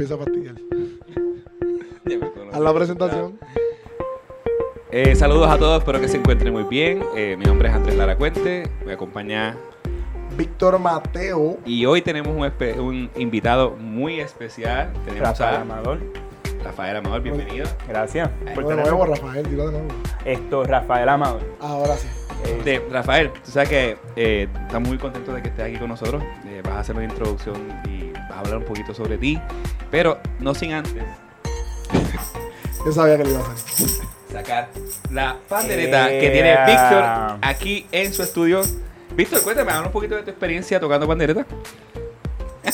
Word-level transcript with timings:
empieza 0.00 0.14
a 0.14 0.18
fastidiar. 0.18 0.54
La 2.58 2.74
presentación. 2.74 3.38
Eh, 4.90 5.14
saludos 5.14 5.48
a 5.50 5.58
todos, 5.58 5.78
espero 5.80 6.00
que 6.00 6.08
se 6.08 6.16
encuentren 6.16 6.52
muy 6.52 6.64
bien. 6.64 7.04
Eh, 7.14 7.36
mi 7.38 7.44
nombre 7.44 7.68
es 7.68 7.74
Andrés 7.74 7.96
Lara 7.96 8.16
Cuente, 8.16 8.68
me 8.84 8.94
acompaña 8.94 9.56
Víctor 10.36 10.78
Mateo. 10.78 11.58
y 11.64 11.84
hoy 11.86 12.02
tenemos 12.02 12.34
un, 12.34 13.10
invitado 13.16 13.76
muy 13.76 14.20
especial. 14.20 14.92
Tenemos 15.04 15.28
Rafael 15.28 15.56
a 15.56 15.60
Amador. 15.60 15.98
Rafael 16.64 16.96
Amador, 16.96 17.20
bienvenido. 17.20 17.68
Gracias 17.86 18.30
por 18.54 18.66
De 18.66 18.76
nuevo, 18.76 19.04
Rafael, 19.04 19.48
dilo 19.48 19.66
de 19.66 19.72
nuevo. 19.72 19.88
Esto, 20.24 20.64
Rafael 20.64 21.08
Amador. 21.08 21.42
Ahora 21.60 21.96
sí. 21.96 22.08
Eh, 22.46 22.62
De, 22.64 22.78
Rafael, 22.90 23.30
tú 23.30 23.50
sabes 23.50 23.68
que 23.68 23.96
eh, 24.16 24.48
estamos 24.66 24.88
muy 24.88 24.98
contentos 24.98 25.34
de 25.34 25.42
que 25.42 25.48
estés 25.48 25.66
aquí 25.66 25.76
con 25.76 25.88
nosotros. 25.88 26.22
Eh, 26.46 26.62
vas 26.64 26.74
a 26.74 26.80
hacer 26.80 26.96
una 26.96 27.04
introducción 27.04 27.56
y 27.88 28.12
vas 28.12 28.32
a 28.32 28.40
hablar 28.40 28.58
un 28.58 28.64
poquito 28.64 28.94
sobre 28.94 29.18
ti, 29.18 29.38
pero 29.90 30.18
no 30.38 30.54
sin 30.54 30.72
antes 30.72 31.02
Yo 32.86 32.92
sabía 32.92 33.16
que 33.18 33.24
lo 33.24 33.30
iba 33.30 33.40
a 33.40 33.52
hacer. 33.52 33.88
sacar 34.32 34.68
la 35.10 35.36
pandereta 35.48 36.08
que 36.08 36.30
tiene. 36.30 36.56
Víctor 36.66 37.04
aquí 37.42 37.86
en 37.92 38.12
su 38.14 38.22
estudio. 38.22 38.62
Víctor, 39.14 39.42
cuéntame, 39.42 39.72
habla 39.72 39.88
un 39.88 39.92
poquito 39.92 40.14
de 40.14 40.22
tu 40.22 40.30
experiencia 40.30 40.80
tocando 40.80 41.06
pandereta. 41.06 41.44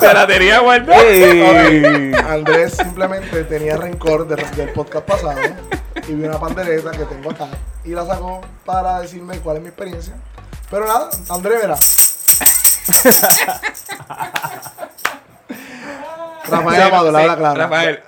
Se 0.00 0.14
la 0.14 0.26
tenía 0.26 0.60
guardada. 0.60 1.02
Andrés 2.32 2.74
simplemente 2.76 3.44
tenía 3.44 3.76
rencor 3.76 4.26
de- 4.28 4.36
del 4.56 4.70
podcast 4.72 5.06
pasado 5.06 5.40
y 6.08 6.12
vi 6.14 6.24
una 6.24 6.38
pandereta 6.38 6.90
que 6.92 7.04
tengo 7.04 7.30
acá 7.30 7.48
y 7.84 7.90
la 7.90 8.06
sacó 8.06 8.40
para 8.64 9.00
decirme 9.00 9.38
cuál 9.40 9.56
es 9.56 9.62
mi 9.62 9.68
experiencia. 9.68 10.14
Pero 10.70 10.86
nada, 10.86 11.10
Andrés 11.30 11.60
verá. 11.60 11.76
Rafael 16.48 16.82
Amado, 16.82 17.12
la 17.12 17.18
habla 17.20 17.36
clara. 17.36 17.54
Rafael. 17.64 18.00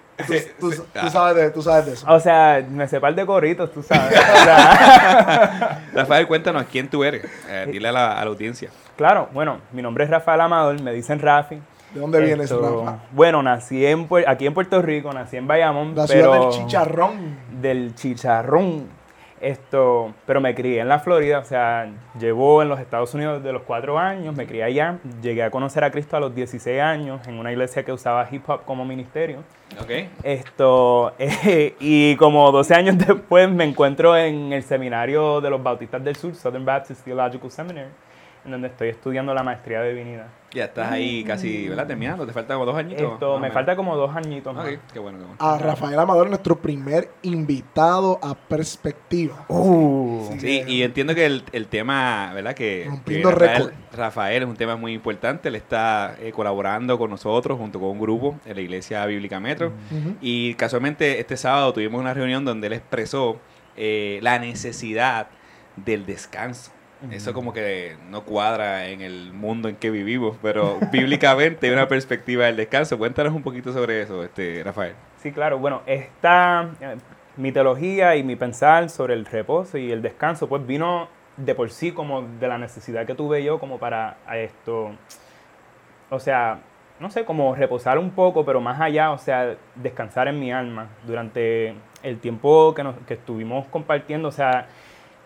Tú, 0.59 0.72
sabes 1.11 1.37
de, 1.37 1.50
tú 1.50 1.62
sabes 1.62 1.87
de 1.87 1.92
eso. 1.95 2.06
O 2.09 2.20
sea, 2.20 2.64
me 2.69 2.87
sé 2.89 3.00
par 3.00 3.14
de 3.14 3.25
coritos, 3.25 3.72
tú 3.72 3.83
sabes. 3.83 4.19
O 4.20 4.45
sea, 4.45 5.83
Rafael, 5.95 6.27
cuéntanos 6.27 6.64
quién 6.70 6.89
tú 6.89 7.05
eres. 7.05 7.25
Eh, 7.48 7.69
dile 7.70 7.89
a 7.89 7.92
la, 7.92 8.20
a 8.20 8.25
la 8.25 8.31
audiencia. 8.31 8.70
claro, 8.97 9.28
bueno, 9.33 9.59
mi 9.72 9.83
nombre 9.83 10.05
es 10.05 10.11
Rafael 10.11 10.41
Amador, 10.41 10.81
me 10.83 10.92
dicen 10.92 11.20
Rafi. 11.20 11.61
¿De 11.94 12.00
dónde 12.00 12.20
vienes, 12.20 12.50
Esto, 12.50 12.84
Rafa? 12.84 12.98
Bueno, 13.11 13.42
nací 13.42 13.84
en, 13.84 14.09
aquí 14.27 14.47
en 14.47 14.55
Puerto 14.55 14.81
Rico, 14.81 15.12
nací 15.12 15.37
en 15.37 15.47
Bayamón. 15.48 15.94
La 15.97 16.06
ciudad 16.06 16.31
pero, 16.31 16.50
del 16.50 16.50
chicharrón. 16.50 17.39
Del 17.61 17.94
chicharrón. 17.94 19.00
Esto, 19.41 20.12
pero 20.27 20.41
me 20.41 20.55
crié 20.55 20.80
en 20.80 20.88
la 20.88 20.98
Florida, 20.98 21.38
o 21.38 21.44
sea, 21.44 21.91
llevo 22.19 22.60
en 22.60 22.69
los 22.69 22.78
Estados 22.78 23.14
Unidos 23.14 23.42
desde 23.42 23.52
los 23.52 23.62
cuatro 23.62 23.98
años, 23.98 24.36
me 24.36 24.47
crié 24.47 24.64
allá, 24.64 24.98
llegué 25.22 25.42
a 25.42 25.50
conocer 25.50 25.82
a 25.82 25.91
Cristo 25.91 26.16
a 26.16 26.20
los 26.20 26.34
16 26.34 26.80
años 26.80 27.27
en 27.27 27.38
una 27.38 27.50
iglesia 27.50 27.82
que 27.82 27.92
usaba 27.92 28.28
hip 28.30 28.48
hop 28.48 28.64
como 28.66 28.84
ministerio. 28.84 29.38
¿Ok? 29.80 29.91
Esto, 30.22 31.14
eh, 31.19 31.74
y 31.80 32.16
como 32.16 32.52
12 32.52 32.74
años 32.74 32.98
después 32.98 33.48
me 33.50 33.64
encuentro 33.64 34.16
en 34.16 34.52
el 34.52 34.62
seminario 34.62 35.41
de 35.41 35.48
los 35.48 35.62
Bautistas 35.62 36.04
del 36.04 36.16
Sur, 36.16 36.34
Southern 36.34 36.64
Baptist 36.64 37.02
Theological 37.04 37.50
Seminary, 37.50 37.88
en 38.44 38.50
donde 38.50 38.69
estoy 38.69 38.88
estudiando 38.88 39.34
la 39.34 39.42
maestría 39.42 39.80
de 39.80 39.91
divinidad. 39.91 40.27
Ya 40.52 40.64
estás 40.64 40.91
ahí 40.91 41.22
casi, 41.22 41.69
¿verdad? 41.69 41.86
Terminando. 41.86 42.27
Te 42.27 42.33
faltan 42.33 42.56
como 42.56 42.66
dos 42.66 42.77
añitos. 42.77 43.05
más 43.05 43.12
Esto, 43.12 43.38
me 43.38 43.50
falta 43.52 43.77
como 43.77 43.97
dos 43.97 44.16
añitos 44.16 44.52
más. 44.52 44.66
Ok, 44.66 44.80
qué 44.92 44.98
bueno, 44.98 45.19
qué 45.19 45.24
bueno. 45.24 45.36
A 45.38 45.58
Rafael 45.58 45.97
Amador, 45.97 46.28
nuestro 46.28 46.56
primer 46.60 47.08
invitado 47.22 48.19
a 48.20 48.34
perspectiva. 48.34 49.44
Uh, 49.48 50.28
Sí, 50.41 50.64
y 50.66 50.82
entiendo 50.82 51.14
que 51.14 51.27
el, 51.27 51.44
el 51.52 51.69
tema, 51.69 52.32
¿verdad? 52.34 52.55
Que, 52.55 52.82
que 52.82 52.91
Rompiendo 52.91 53.30
Rafael, 53.30 53.58
récord. 53.58 53.74
Rafael 53.92 54.42
es 54.42 54.48
un 54.48 54.56
tema 54.56 54.75
muy 54.75 54.92
importante. 54.92 55.48
Él 55.48 55.54
está 55.54 56.16
eh, 56.19 56.32
colaborando 56.32 56.98
con 56.98 57.10
nosotros 57.10 57.56
junto 57.58 57.78
con 57.78 57.91
un 57.91 58.00
grupo 58.00 58.36
en 58.44 58.56
la 58.56 58.62
Iglesia 58.62 59.06
Bíblica 59.06 59.38
Metro. 59.38 59.72
Y 60.20 60.54
casualmente 60.54 61.20
este 61.20 61.36
sábado 61.36 61.72
tuvimos 61.72 62.00
una 62.00 62.12
reunión 62.12 62.44
donde 62.44 62.66
él 62.66 62.72
expresó 62.72 63.38
eh, 63.76 64.19
la 64.22 64.38
necesidad 64.41 65.28
del 65.76 66.06
descanso. 66.06 66.72
Eso 67.11 67.33
como 67.33 67.53
que 67.53 67.97
no 68.11 68.25
cuadra 68.25 68.88
en 68.88 69.00
el 69.00 69.33
mundo 69.33 69.69
en 69.69 69.77
que 69.77 69.91
vivimos, 69.91 70.37
pero 70.43 70.78
bíblicamente 70.93 71.66
hay 71.66 71.72
una 71.72 71.88
perspectiva 71.88 72.44
del 72.44 72.56
descanso. 72.56 72.99
Cuéntanos 72.99 73.33
un 73.33 73.43
poquito 73.43 73.72
sobre 73.72 74.03
eso, 74.03 74.22
este 74.22 74.62
Rafael. 74.62 74.94
Sí, 75.22 75.33
claro. 75.33 75.59
Bueno, 75.59 75.83
esta 75.87 76.69
eh, 76.81 76.97
mi 77.37 77.53
teología 77.53 78.16
y 78.16 78.22
mi 78.22 78.37
pensar 78.37 78.91
sobre 78.91 79.15
el 79.15 79.25
reposo 79.25 79.78
y 79.78 79.91
el 79.91 80.03
descanso, 80.03 80.49
pues 80.49 80.66
vino 80.66 81.09
de 81.37 81.55
por 81.55 81.71
sí 81.71 81.93
como 81.93 82.22
de 82.22 82.49
la 82.49 82.59
necesidad 82.59 83.06
que 83.06 83.15
tuve 83.15 83.43
yo 83.43 83.59
como 83.59 83.78
para 83.78 84.16
esto, 84.34 84.91
o 86.10 86.19
sea, 86.19 86.59
no 86.99 87.10
sé, 87.10 87.25
como 87.25 87.55
reposar 87.55 87.99
un 87.99 88.10
poco, 88.10 88.44
pero 88.44 88.60
más 88.60 88.78
allá, 88.81 89.10
o 89.10 89.19
sea, 89.19 89.56
descansar 89.75 90.28
en 90.28 90.39
mi 90.39 90.53
alma 90.53 90.89
durante 91.06 91.75
el 92.03 92.19
tiempo 92.19 92.75
que, 92.75 92.84
nos, 92.84 92.94
que 93.06 93.15
estuvimos 93.15 93.66
compartiendo, 93.69 94.28
o 94.28 94.33
sea, 94.33 94.66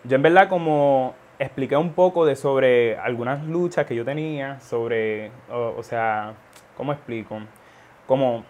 yo 0.05 0.15
en 0.15 0.21
verdad 0.21 0.47
como 0.47 1.15
expliqué 1.39 1.75
un 1.77 1.93
poco 1.93 2.25
de 2.25 2.35
sobre 2.35 2.97
algunas 2.97 3.43
luchas 3.45 3.85
que 3.85 3.95
yo 3.95 4.05
tenía, 4.05 4.59
sobre, 4.59 5.31
o, 5.51 5.75
o 5.77 5.83
sea, 5.83 6.33
¿cómo 6.77 6.93
explico? 6.93 7.39
Como, 8.07 8.45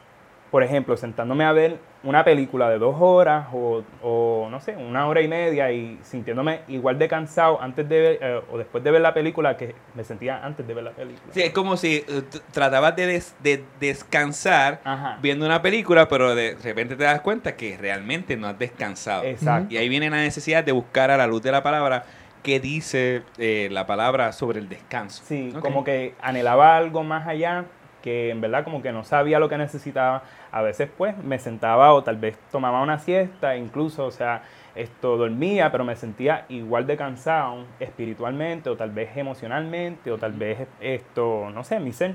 por 0.51 0.63
ejemplo, 0.63 0.96
sentándome 0.97 1.44
a 1.46 1.51
ver 1.51 1.78
una 2.03 2.23
película 2.23 2.69
de 2.69 2.78
dos 2.78 2.96
horas 3.00 3.47
o, 3.51 3.81
o, 4.03 4.47
no 4.51 4.59
sé, 4.62 4.75
una 4.75 5.07
hora 5.07 5.22
y 5.22 5.28
media 5.28 5.72
y 5.72 5.97
sintiéndome 6.03 6.59
igual 6.68 7.00
de 7.00 7.07
cansado 7.07 7.59
antes 7.59 7.90
de 7.90 8.00
ver, 8.00 8.19
eh, 8.22 8.41
o 8.51 8.57
después 8.59 8.84
de 8.84 8.91
ver 8.91 9.02
la 9.02 9.13
película 9.13 9.57
que 9.57 9.73
me 9.96 10.03
sentía 10.03 10.46
antes 10.46 10.67
de 10.67 10.73
ver 10.75 10.84
la 10.84 10.91
película. 10.91 11.34
Sí, 11.34 11.41
es 11.41 11.52
como 11.52 11.78
si 11.78 11.96
eh, 12.07 12.22
tratabas 12.52 12.96
de, 12.96 13.07
des- 13.07 13.35
de 13.41 13.63
descansar 13.79 14.81
Ajá. 14.84 15.17
viendo 15.22 15.47
una 15.47 15.63
película, 15.63 16.07
pero 16.07 16.35
de 16.35 16.56
repente 16.63 16.96
te 16.96 17.03
das 17.06 17.22
cuenta 17.22 17.56
que 17.56 17.75
realmente 17.75 18.38
no 18.38 18.46
has 18.47 18.59
descansado. 18.59 19.23
Exacto. 19.23 19.73
Y 19.73 19.78
ahí 19.78 19.90
viene 19.90 20.09
la 20.12 20.17
necesidad 20.17 20.63
de 20.63 20.73
buscar 20.73 21.09
a 21.09 21.17
la 21.17 21.25
luz 21.25 21.41
de 21.41 21.52
la 21.52 21.63
palabra 21.63 22.03
qué 22.45 22.59
dice 22.59 23.23
eh, 23.39 23.69
la 23.72 23.88
palabra 23.88 24.31
sobre 24.31 24.59
el 24.59 24.69
descanso. 24.69 25.23
Sí, 25.25 25.51
Ok. 25.56 25.61
como 25.61 25.83
que 25.83 26.13
anhelaba 26.22 26.78
algo 26.78 27.03
más 27.03 27.28
allá, 27.28 27.66
que 28.03 28.29
en 28.29 28.39
verdad 28.39 28.63
como 28.63 28.83
que 28.83 28.91
no 28.91 29.03
sabía 29.03 29.39
lo 29.39 29.50
que 29.50 29.57
necesitaba. 29.57 30.22
A 30.51 30.61
veces 30.61 30.88
pues 30.95 31.17
me 31.17 31.39
sentaba 31.39 31.91
o 31.94 32.03
tal 32.03 32.17
vez 32.17 32.38
tomaba 32.51 32.84
una 32.84 33.00
siesta, 33.00 33.57
incluso, 33.57 34.05
o 34.05 34.11
sea, 34.11 34.44
esto 34.75 35.17
dormía, 35.17 35.72
pero 35.72 35.84
me 35.84 35.95
sentía 35.95 36.45
igual 36.50 36.85
de 36.85 36.97
cansado 36.97 37.66
espiritualmente 37.79 38.69
o 38.69 38.75
tal 38.78 38.91
vez 38.91 39.17
emocionalmente 39.17 40.11
o 40.11 40.17
tal 40.19 40.34
vez 40.34 40.67
esto, 40.81 41.50
no 41.51 41.63
sé, 41.63 41.79
mi 41.79 41.94
ser. 41.94 42.13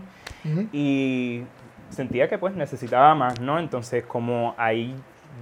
Y 0.72 1.42
sentía 1.88 2.28
que 2.28 2.38
pues 2.38 2.54
necesitaba 2.54 3.16
más, 3.16 3.40
¿no? 3.40 3.58
Entonces 3.58 4.04
como 4.04 4.54
ahí 4.58 4.94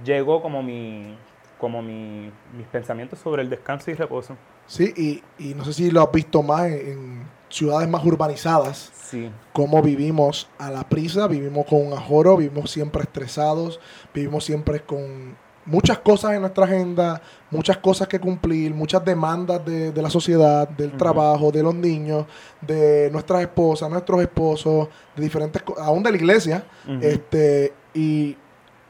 llegó 0.03 0.41
como 0.41 0.63
mi 0.63 1.15
como 1.59 1.81
mi, 1.81 2.31
mis 2.57 2.67
pensamientos 2.71 3.19
sobre 3.19 3.41
el 3.43 3.49
descanso 3.49 3.91
y 3.91 3.93
reposo. 3.93 4.35
Sí, 4.69 4.93
y, 4.95 5.23
y 5.43 5.53
no 5.55 5.65
sé 5.65 5.73
si 5.73 5.91
lo 5.91 6.01
has 6.03 6.11
visto 6.11 6.41
más 6.43 6.67
en, 6.67 6.73
en 6.87 7.23
ciudades 7.49 7.89
más 7.89 8.05
urbanizadas, 8.05 8.91
Sí. 9.09 9.31
cómo 9.53 9.81
vivimos 9.81 10.47
a 10.59 10.69
la 10.69 10.87
prisa, 10.87 11.25
vivimos 11.27 11.65
con 11.65 11.85
un 11.87 11.93
ajoro, 11.93 12.37
vivimos 12.37 12.69
siempre 12.69 13.01
estresados, 13.01 13.79
vivimos 14.13 14.45
siempre 14.45 14.81
con 14.81 15.35
muchas 15.65 15.97
cosas 15.99 16.33
en 16.33 16.41
nuestra 16.41 16.65
agenda, 16.65 17.19
muchas 17.49 17.77
cosas 17.77 18.07
que 18.07 18.19
cumplir, 18.19 18.73
muchas 18.75 19.03
demandas 19.03 19.65
de, 19.65 19.91
de 19.91 20.01
la 20.03 20.09
sociedad, 20.11 20.69
del 20.69 20.95
trabajo, 20.97 21.51
de 21.51 21.63
los 21.63 21.73
niños, 21.73 22.25
de 22.61 23.09
nuestras 23.11 23.41
esposas, 23.41 23.89
nuestros 23.89 24.21
esposos, 24.21 24.87
de 25.15 25.23
diferentes 25.23 25.61
cosas, 25.63 25.85
aún 25.87 26.03
de 26.03 26.11
la 26.11 26.17
iglesia, 26.17 26.63
este, 27.01 27.73
y 27.95 28.37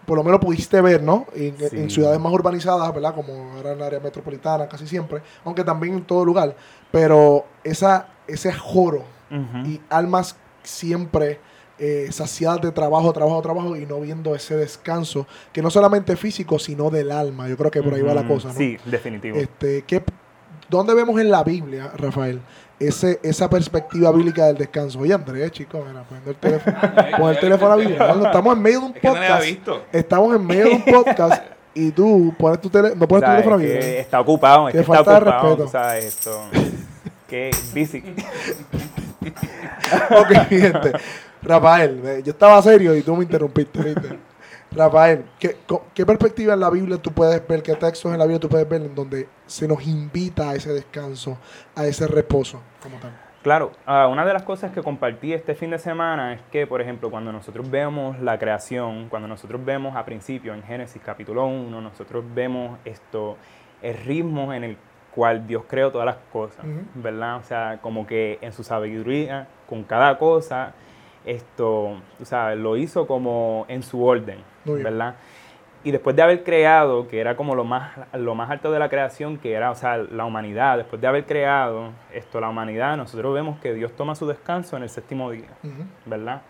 por 0.10 0.18
lo 0.18 0.24
menos 0.24 0.40
pudiste 0.40 0.82
ver, 0.82 1.04
¿no? 1.04 1.28
En, 1.36 1.56
Sí. 1.56 1.68
en 1.78 1.88
ciudades 1.92 2.20
más 2.20 2.34
urbanizadas, 2.34 2.92
¿verdad? 2.96 3.14
Como 3.14 3.52
ahora 3.56 3.74
en 3.74 3.78
el 3.78 3.84
área 3.84 4.00
metropolitana, 4.00 4.68
casi 4.68 4.88
siempre, 4.88 5.22
aunque 5.46 5.64
también 5.64 5.94
en 5.94 6.04
todo 6.04 6.26
lugar. 6.26 6.56
Pero 6.92 7.46
esa, 7.64 8.08
ese 8.28 8.52
joro 8.52 9.04
y 9.68 9.80
almas 9.88 10.36
siempre 10.64 11.40
eh, 11.78 12.08
saciadas 12.12 12.62
de 12.62 12.72
trabajo, 12.72 13.14
trabajo, 13.14 13.40
trabajo 13.44 13.76
y 13.76 13.86
no 13.86 14.02
viendo 14.02 14.34
ese 14.34 14.56
descanso, 14.56 15.28
que 15.54 15.62
no 15.62 15.70
solamente 15.70 16.16
físico, 16.16 16.58
sino 16.58 16.90
del 16.90 17.12
alma. 17.12 17.48
Yo 17.48 17.56
creo 17.56 17.70
que 17.70 17.84
por 17.84 17.94
ahí 17.94 18.02
va 18.02 18.16
la 18.16 18.28
cosa, 18.28 18.48
¿no? 18.48 18.56
Sí, 18.56 18.78
definitivo. 18.86 19.38
Este, 19.38 19.84
¿qué, 19.84 20.04
¿Dónde 20.70 20.94
vemos 20.94 21.20
en 21.20 21.32
la 21.32 21.44
Biblia, 21.44 21.92
Rafael, 21.96 22.40
ese, 22.80 23.20
esa 23.24 23.50
perspectiva 23.50 24.12
bíblica 24.12 24.46
del 24.46 24.58
descanso? 24.58 25.00
Oye, 25.00 25.14
Andrés, 25.14 25.52
chicos, 25.52 25.82
mira, 25.88 26.04
poniendo 26.04 26.32
el 26.32 26.38
teléfono, 26.38 26.78
pon 27.18 27.30
el 27.32 27.40
teléfono 27.40 27.72
a 27.72 27.76
Biblia. 27.76 28.16
Estamos 28.26 28.56
en 28.56 28.62
medio 28.62 28.80
de 28.82 28.86
un 28.86 28.94
Es 28.96 29.02
que 29.02 29.08
no 29.08 29.14
podcast. 29.14 29.44
Estamos 29.92 30.36
en 30.36 30.46
medio 30.48 30.66
de 30.66 30.74
un 30.76 30.84
podcast 30.86 31.44
y 31.74 31.92
tú 31.92 32.34
pones 32.38 32.62
tu 32.62 32.70
tele, 32.70 32.94
no 32.96 33.08
pones 33.08 33.24
tu 33.26 33.32
teléfono 33.32 33.56
a 33.56 33.60
que 33.60 33.66
Biblia. 33.66 34.00
está 34.00 34.20
ocupado, 34.20 34.68
es 34.70 34.74
Qué 34.74 34.78
que 34.78 34.82
está 34.82 35.04
falta 35.04 35.12
de 35.12 35.18
ocupado, 35.20 35.48
respeto. 35.56 35.68
sabes 35.72 36.06
esto. 36.06 36.42
que 37.28 37.52
busy. 37.74 38.04
Ok, 40.12 40.32
gente. 40.50 40.92
Rafael, 41.42 42.02
eh, 42.06 42.22
yo 42.24 42.32
estaba 42.32 42.62
serio 42.62 42.96
y 42.96 43.02
tú 43.02 43.16
me 43.16 43.24
interrumpiste, 43.24 43.80
¿viste? 43.82 44.20
Rafael, 44.72 45.26
¿qué, 45.40 45.58
¿qué 45.96 46.06
perspectiva 46.06 46.54
en 46.54 46.60
la 46.60 46.70
Biblia 46.70 46.98
tú 46.98 47.12
puedes 47.12 47.46
ver, 47.48 47.64
qué 47.64 47.76
textos 47.76 48.12
en 48.12 48.20
la 48.20 48.26
Biblia 48.26 48.40
tú 48.40 48.50
puedes 48.50 48.70
ver 48.70 48.82
en 48.82 48.94
donde 48.94 49.28
se 49.48 49.68
nos 49.68 49.86
invita 49.88 50.52
a 50.52 50.56
ese 50.56 50.72
descanso, 50.72 51.38
a 51.76 51.86
ese 51.86 52.08
reposo 52.08 52.62
como 52.82 52.98
tal? 52.98 53.12
Claro, 53.42 53.72
ah, 53.86 54.08
una 54.08 54.26
de 54.26 54.34
las 54.34 54.44
cosas 54.44 54.72
que 54.72 54.84
compartí 54.84 55.34
este 55.34 55.56
fin 55.56 55.70
de 55.70 55.80
semana 55.80 56.34
es 56.34 56.42
que, 56.52 56.68
por 56.68 56.82
ejemplo, 56.82 57.10
cuando 57.10 57.32
nosotros 57.32 57.70
vemos 57.72 58.20
la 58.20 58.38
creación, 58.38 59.08
cuando 59.10 59.30
nosotros 59.30 59.64
vemos 59.64 59.96
a 59.96 60.04
principio 60.04 60.54
en 60.54 60.62
Génesis 60.62 61.02
capítulo 61.04 61.46
1, 61.48 61.82
nosotros 61.82 62.24
vemos 62.36 62.78
esto, 62.84 63.38
el 63.82 63.96
ritmo 63.96 64.54
en 64.54 64.66
el 64.66 64.78
cual 65.16 65.48
Dios 65.48 65.64
creó 65.68 65.90
todas 65.90 66.06
las 66.06 66.18
cosas, 66.34 66.66
¿verdad? 66.96 67.38
O 67.38 67.44
sea, 67.44 67.80
como 67.82 68.06
que 68.06 68.40
en 68.42 68.52
su 68.52 68.64
sabiduría, 68.64 69.48
con 69.68 69.84
cada 69.84 70.18
cosa, 70.18 70.74
esto, 71.30 72.02
o 72.22 72.26
sea, 72.26 72.56
lo 72.56 72.78
hizo 72.78 73.08
como 73.08 73.66
en 73.68 73.84
su 73.84 74.04
orden, 74.04 74.40
¿verdad? 74.66 75.16
y 75.84 75.92
después 75.92 76.16
de 76.16 76.22
haber 76.22 76.44
creado, 76.44 77.08
que 77.08 77.20
era 77.20 77.36
como 77.36 77.56
lo 77.56 77.64
más, 77.64 77.92
lo 78.14 78.36
más 78.36 78.50
alto 78.50 78.72
de 78.72 78.80
la 78.80 78.90
creación, 78.90 79.38
que 79.38 79.54
era, 79.54 79.72
o 79.72 79.76
sea, 79.76 79.98
la 79.98 80.26
humanidad, 80.26 80.78
después 80.78 81.02
de 81.02 81.08
haber 81.08 81.26
creado 81.26 81.92
esto, 82.14 82.42
la 82.42 82.50
humanidad, 82.50 82.98
nosotros 82.98 83.34
vemos 83.34 83.60
que 83.60 83.74
Dios 83.74 83.94
toma 83.94 84.16
su 84.16 84.28
descanso 84.28 84.76
en 84.76 84.84
el 84.84 84.90
séptimo 84.90 85.32
día, 85.32 85.48
¿verdad? 86.06 86.42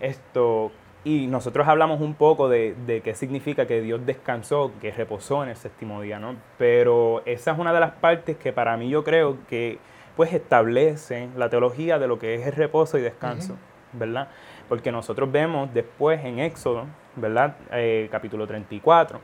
Esto, 0.00 0.72
y 1.04 1.28
nosotros 1.28 1.68
hablamos 1.68 2.00
un 2.00 2.14
poco 2.14 2.48
de, 2.48 2.74
de, 2.86 3.02
qué 3.02 3.14
significa 3.14 3.66
que 3.66 3.80
Dios 3.80 4.04
descansó, 4.04 4.72
que 4.80 4.90
reposó 4.90 5.44
en 5.44 5.50
el 5.50 5.56
séptimo 5.56 6.00
día, 6.02 6.18
¿no? 6.18 6.34
Pero 6.58 7.22
esa 7.24 7.52
es 7.52 7.58
una 7.58 7.72
de 7.72 7.78
las 7.78 7.92
partes 7.92 8.36
que 8.36 8.52
para 8.52 8.76
mí 8.76 8.88
yo 8.88 9.04
creo 9.04 9.38
que 9.48 9.78
pues 10.16 10.34
establece 10.34 11.28
la 11.36 11.48
teología 11.48 11.98
de 11.98 12.08
lo 12.08 12.18
que 12.18 12.34
es 12.34 12.46
el 12.46 12.52
reposo 12.52 12.98
y 12.98 13.00
descanso, 13.00 13.56
¿verdad? 13.92 14.28
Porque 14.68 14.92
nosotros 14.92 15.30
vemos 15.30 15.72
después 15.72 16.24
en 16.24 16.38
Éxodo, 16.38 16.86
¿verdad? 17.16 17.56
Eh, 17.72 18.08
capítulo 18.10 18.46
34, 18.46 19.20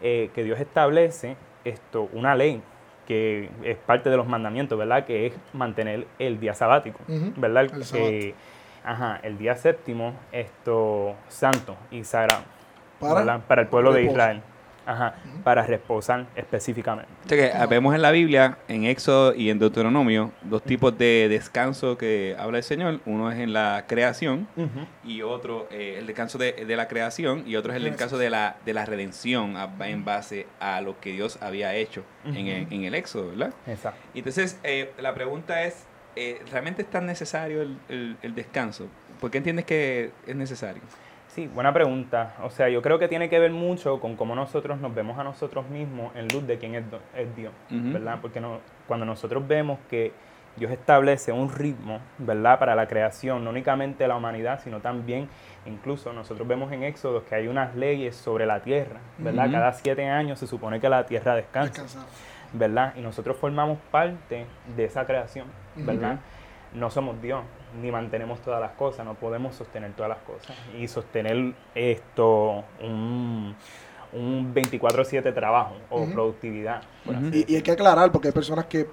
eh, 0.00 0.30
que 0.34 0.44
Dios 0.44 0.58
establece 0.60 1.36
esto, 1.64 2.08
una 2.12 2.34
ley 2.34 2.62
que 3.06 3.50
es 3.64 3.76
parte 3.76 4.10
de 4.10 4.16
los 4.16 4.26
mandamientos, 4.26 4.78
¿verdad? 4.78 5.04
Que 5.04 5.26
es 5.26 5.34
mantener 5.52 6.06
el 6.18 6.38
día 6.38 6.54
sabático, 6.54 7.00
¿verdad? 7.36 7.64
El, 7.94 8.34
ajá, 8.84 9.20
el 9.22 9.38
día 9.38 9.56
séptimo, 9.56 10.14
esto 10.30 11.14
santo 11.28 11.76
y 11.90 12.04
sagrado, 12.04 12.44
¿Para? 13.00 13.38
Para 13.40 13.62
el 13.62 13.68
pueblo 13.68 13.92
de 13.92 14.04
Israel. 14.04 14.42
Ajá, 14.86 15.14
para 15.44 15.64
reposar 15.64 16.26
específicamente. 16.34 17.10
O 17.24 17.28
que 17.28 17.52
vemos 17.68 17.94
en 17.94 18.02
la 18.02 18.10
Biblia, 18.10 18.58
en 18.68 18.84
Éxodo 18.84 19.34
y 19.34 19.50
en 19.50 19.58
Deuteronomio, 19.58 20.32
dos 20.42 20.62
tipos 20.62 20.96
de 20.96 21.28
descanso 21.28 21.96
que 21.96 22.36
habla 22.38 22.58
el 22.58 22.64
Señor. 22.64 23.00
Uno 23.06 23.30
es 23.30 23.38
en 23.38 23.52
la 23.52 23.84
creación 23.86 24.48
y 25.04 25.22
otro, 25.22 25.68
eh, 25.70 25.96
el 25.98 26.06
descanso 26.06 26.38
de, 26.38 26.64
la 26.72 26.88
creación 26.88 27.44
y 27.46 27.56
otro 27.56 27.72
es 27.72 27.76
el 27.76 27.84
descanso 27.84 28.16
de 28.18 28.30
la, 28.30 28.56
de 28.64 28.72
la 28.72 28.86
redención 28.86 29.56
en 29.80 30.04
base 30.04 30.46
a 30.58 30.80
lo 30.80 30.98
que 31.00 31.12
Dios 31.12 31.38
había 31.42 31.74
hecho 31.74 32.02
en, 32.24 32.46
el, 32.46 32.66
en, 32.70 32.94
Éxodo, 32.94 33.28
¿verdad? 33.28 33.54
Exacto. 33.66 34.00
Entonces, 34.14 34.58
eh, 34.64 34.92
la 34.98 35.14
pregunta 35.14 35.64
es, 35.64 35.86
eh, 36.16 36.42
¿realmente 36.50 36.82
es 36.82 36.90
tan 36.90 37.06
necesario 37.06 37.62
el, 37.62 38.16
el 38.20 38.34
descanso? 38.34 38.88
¿Por 39.20 39.30
qué 39.30 39.38
entiendes 39.38 39.64
que 39.64 40.10
es 40.26 40.36
necesario? 40.36 40.82
Sí, 41.34 41.46
buena 41.46 41.72
pregunta. 41.72 42.34
O 42.42 42.50
sea, 42.50 42.68
yo 42.68 42.82
creo 42.82 42.98
que 42.98 43.08
tiene 43.08 43.30
que 43.30 43.38
ver 43.38 43.52
mucho 43.52 44.00
con 44.00 44.16
cómo 44.16 44.34
nosotros 44.34 44.78
nos 44.80 44.94
vemos 44.94 45.18
a 45.18 45.24
nosotros 45.24 45.66
mismos 45.70 46.14
en 46.14 46.28
luz 46.28 46.46
de 46.46 46.58
quién 46.58 46.74
es, 46.74 46.84
Dios, 47.34 47.54
¿verdad? 47.70 48.18
Porque 48.20 48.38
no, 48.38 48.58
cuando 48.86 49.06
nosotros 49.06 49.48
vemos 49.48 49.78
que 49.88 50.12
Dios 50.56 50.70
establece 50.70 51.32
un 51.32 51.50
ritmo, 51.50 52.00
¿verdad? 52.18 52.58
Para 52.58 52.74
la 52.74 52.86
creación, 52.86 53.44
no 53.44 53.48
únicamente 53.48 54.06
la 54.06 54.16
humanidad, 54.16 54.60
sino 54.62 54.80
también, 54.80 55.26
incluso 55.64 56.12
nosotros 56.12 56.46
vemos 56.46 56.70
en 56.70 56.82
Éxodo 56.82 57.24
que 57.24 57.34
hay 57.34 57.48
unas 57.48 57.74
leyes 57.76 58.14
sobre 58.14 58.44
la 58.44 58.60
tierra, 58.60 59.00
¿verdad? 59.16 59.50
Cada 59.50 59.72
siete 59.72 60.06
años 60.06 60.38
se 60.38 60.46
supone 60.46 60.80
que 60.80 60.90
la 60.90 61.06
tierra 61.06 61.34
descansa, 61.34 61.86
¿verdad? 62.52 62.92
Y 62.94 63.00
nosotros 63.00 63.38
formamos 63.38 63.78
parte 63.90 64.44
de 64.76 64.84
esa 64.84 65.06
creación, 65.06 65.46
¿verdad? 65.76 66.18
No 66.74 66.90
somos 66.90 67.22
Dios, 67.22 67.42
ni 67.80 67.90
mantenemos 67.90 68.40
todas 68.40 68.60
las 68.60 68.72
cosas, 68.72 69.04
no 69.04 69.14
podemos 69.14 69.54
sostener 69.54 69.92
todas 69.92 70.10
las 70.10 70.18
cosas. 70.18 70.56
Y 70.78 70.88
sostener 70.88 71.54
esto, 71.74 72.64
un, 72.82 73.54
un 74.12 74.54
24-7 74.54 75.34
trabajo 75.34 75.76
o 75.90 76.04
productividad. 76.06 76.82
y, 77.32 77.54
hay 77.54 77.62
que 77.62 77.72
aclarar, 77.72 78.12
porque 78.12 78.28
hay 78.28 78.34
personas 78.34 78.66
que 78.66 78.86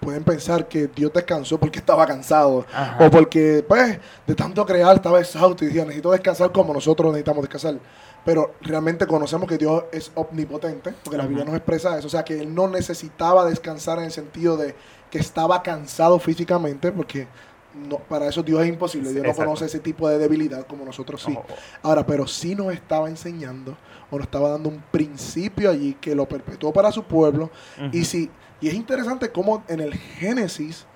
pueden 0.00 0.24
pensar 0.24 0.66
que 0.66 0.88
Dios 0.88 1.12
descansó 1.12 1.58
porque 1.58 1.78
estaba 1.78 2.06
cansado, 2.06 2.66
o 2.98 3.10
porque 3.10 3.64
pues 3.66 3.98
de 4.26 4.34
tanto 4.34 4.64
crear 4.66 4.96
estaba 4.96 5.20
exhausto 5.20 5.64
y 5.64 5.68
decía, 5.68 5.84
necesito 5.84 6.10
descansar 6.10 6.50
como 6.52 6.74
nosotros 6.74 7.12
necesitamos 7.12 7.42
descansar. 7.42 7.80
Pero 8.24 8.54
realmente 8.60 9.06
conocemos 9.06 9.48
que 9.48 9.56
Dios 9.56 9.84
es 9.92 10.12
omnipotente, 10.14 10.92
porque 11.02 11.16
la 11.16 11.26
Biblia 11.26 11.44
nos 11.44 11.54
expresa 11.54 11.96
eso, 11.98 12.08
o 12.08 12.10
sea 12.10 12.24
que 12.24 12.38
Él 12.38 12.54
no 12.54 12.68
necesitaba 12.68 13.46
descansar 13.46 13.98
en 13.98 14.06
el 14.06 14.12
sentido 14.12 14.56
de 14.56 14.74
que 15.10 15.18
estaba 15.18 15.62
cansado 15.62 16.18
físicamente, 16.18 16.92
porque 16.92 17.26
no, 17.74 17.98
para 17.98 18.28
eso 18.28 18.42
Dios 18.42 18.62
es 18.62 18.68
imposible. 18.68 19.12
Dios 19.12 19.26
no 19.26 19.34
conoce 19.34 19.66
ese 19.66 19.80
tipo 19.80 20.08
de 20.08 20.18
debilidad 20.18 20.66
como 20.66 20.84
nosotros 20.84 21.22
sí. 21.22 21.38
Ahora, 21.82 22.04
pero 22.06 22.26
sí 22.26 22.54
nos 22.54 22.72
estaba 22.72 23.08
enseñando 23.08 23.76
o 24.10 24.16
nos 24.16 24.26
estaba 24.26 24.50
dando 24.50 24.68
un 24.68 24.82
principio 24.90 25.70
allí 25.70 25.96
que 26.00 26.14
lo 26.14 26.26
perpetuó 26.26 26.72
para 26.72 26.90
su 26.90 27.04
pueblo. 27.04 27.50
Y 27.92 28.04
sí, 28.04 28.30
y 28.60 28.68
es 28.68 28.74
interesante 28.74 29.30
cómo 29.30 29.62
en 29.68 29.80
el 29.80 29.94
Génesis 29.94 30.86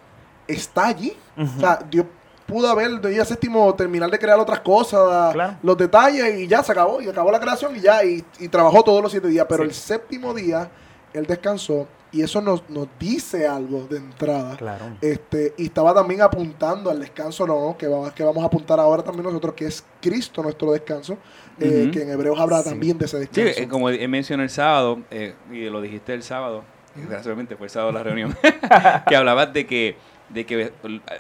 está 0.46 0.88
allí. 0.88 1.16
O 1.36 1.60
sea, 1.60 1.78
Dios 1.90 2.06
pudo 2.46 2.68
haber 2.68 2.86
el 2.86 3.00
día 3.00 3.24
séptimo 3.24 3.74
terminar 3.74 4.10
de 4.10 4.18
crear 4.18 4.38
otras 4.38 4.60
cosas, 4.60 5.34
los 5.62 5.76
detalles 5.76 6.40
y 6.40 6.46
ya 6.46 6.62
se 6.62 6.72
acabó. 6.72 7.00
Y 7.00 7.08
acabó 7.08 7.30
la 7.30 7.40
creación 7.40 7.76
y 7.76 7.80
ya, 7.80 8.04
y, 8.04 8.22
trabajó 8.48 8.82
todos 8.82 9.02
los 9.02 9.10
siete 9.10 9.28
días. 9.28 9.46
Pero 9.48 9.62
el 9.62 9.72
séptimo 9.72 10.34
día, 10.34 10.70
él 11.14 11.26
descansó 11.26 11.86
y 12.14 12.22
eso 12.22 12.40
nos, 12.40 12.68
nos 12.70 12.86
dice 12.96 13.44
algo 13.44 13.88
de 13.88 13.96
entrada. 13.96 14.56
Claro. 14.56 14.84
Este, 15.00 15.52
y 15.56 15.64
estaba 15.64 15.92
también 15.92 16.22
apuntando 16.22 16.88
al 16.88 17.00
descanso, 17.00 17.44
no, 17.44 17.76
que, 17.76 17.88
vamos, 17.88 18.12
que 18.12 18.22
vamos 18.22 18.42
a 18.44 18.46
apuntar 18.46 18.78
ahora 18.78 19.02
también 19.02 19.24
nosotros, 19.24 19.54
que 19.54 19.66
es 19.66 19.84
Cristo 20.00 20.40
nuestro 20.40 20.70
descanso, 20.70 21.18
eh, 21.58 21.90
que 21.92 22.02
en 22.02 22.10
Hebreos 22.10 22.38
habla 22.38 22.62
también 22.62 22.98
de 22.98 23.06
ese 23.06 23.18
descanso. 23.18 23.52
Sí, 23.52 23.62
eh, 23.62 23.66
como 23.66 23.88
mencioné 23.88 24.44
el 24.44 24.50
sábado, 24.50 25.00
eh, 25.10 25.34
y 25.50 25.68
lo 25.68 25.80
dijiste 25.80 26.14
el 26.14 26.22
sábado, 26.22 26.62
desgraciadamente 26.94 27.56
fue 27.56 27.66
el 27.66 27.70
sábado 27.70 27.90
la 27.90 28.02
reunión, 28.04 28.36
que 29.08 29.16
hablabas 29.16 29.52
de 29.52 29.66
que, 29.66 29.96
de 30.28 30.46
que 30.46 30.72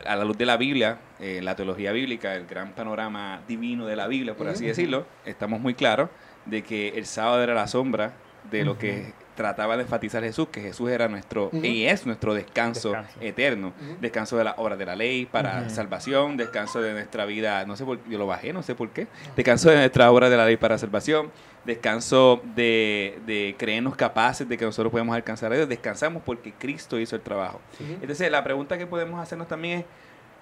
a 0.06 0.14
la 0.14 0.24
luz 0.24 0.38
de 0.38 0.46
la 0.46 0.56
Biblia, 0.56 0.98
la 1.18 1.56
teología 1.56 1.90
bíblica, 1.90 2.36
el 2.36 2.46
gran 2.46 2.72
panorama 2.72 3.42
divino 3.48 3.86
de 3.86 3.96
la 3.96 4.06
Biblia, 4.06 4.36
por 4.36 4.46
así 4.46 4.66
decirlo, 4.66 5.06
estamos 5.24 5.58
muy 5.58 5.74
claros 5.74 6.08
de 6.46 6.62
que 6.62 6.90
el 6.90 7.06
sábado 7.06 7.42
era 7.42 7.54
la 7.54 7.66
sombra 7.66 8.14
de 8.48 8.64
lo 8.64 8.78
que 8.78 9.12
trataba 9.34 9.76
de 9.76 9.82
enfatizar 9.82 10.22
Jesús, 10.22 10.48
que 10.48 10.60
Jesús 10.60 10.90
era 10.90 11.08
nuestro 11.08 11.50
y 11.52 11.84
es 11.84 12.06
nuestro 12.06 12.34
descanso, 12.34 12.94
eterno, 13.20 13.72
descanso 14.00 14.36
de 14.36 14.44
la 14.44 14.54
obra 14.56 14.76
de 14.76 14.86
la 14.86 14.96
ley 14.96 15.26
para 15.26 15.68
salvación, 15.70 16.36
descanso 16.36 16.80
de 16.80 16.92
nuestra 16.92 17.24
vida, 17.26 17.64
no 17.64 17.76
sé 17.76 17.84
por 17.84 17.98
yo 18.08 18.18
lo 18.18 18.26
bajé, 18.26 18.52
no 18.52 18.62
sé 18.62 18.74
por 18.74 18.90
qué, 18.90 19.06
descanso 19.36 19.70
de 19.70 19.76
nuestra 19.76 20.10
obra 20.10 20.30
de 20.30 20.36
la 20.36 20.46
ley 20.46 20.56
para 20.56 20.78
salvación, 20.78 21.30
descanso 21.64 22.42
de, 22.54 23.18
de 23.26 23.54
creernos 23.58 23.96
capaces 23.96 24.48
de 24.48 24.56
que 24.56 24.64
nosotros 24.64 24.90
podemos 24.90 25.14
alcanzar 25.14 25.52
a 25.52 25.56
Dios, 25.56 25.68
descansamos 25.68 26.22
porque 26.24 26.52
Cristo 26.52 26.98
hizo 26.98 27.16
el 27.16 27.22
trabajo. 27.22 27.60
Entonces 28.00 28.30
la 28.30 28.44
pregunta 28.44 28.78
que 28.78 28.86
podemos 28.86 29.20
hacernos 29.20 29.48
también 29.48 29.80
es, 29.80 29.84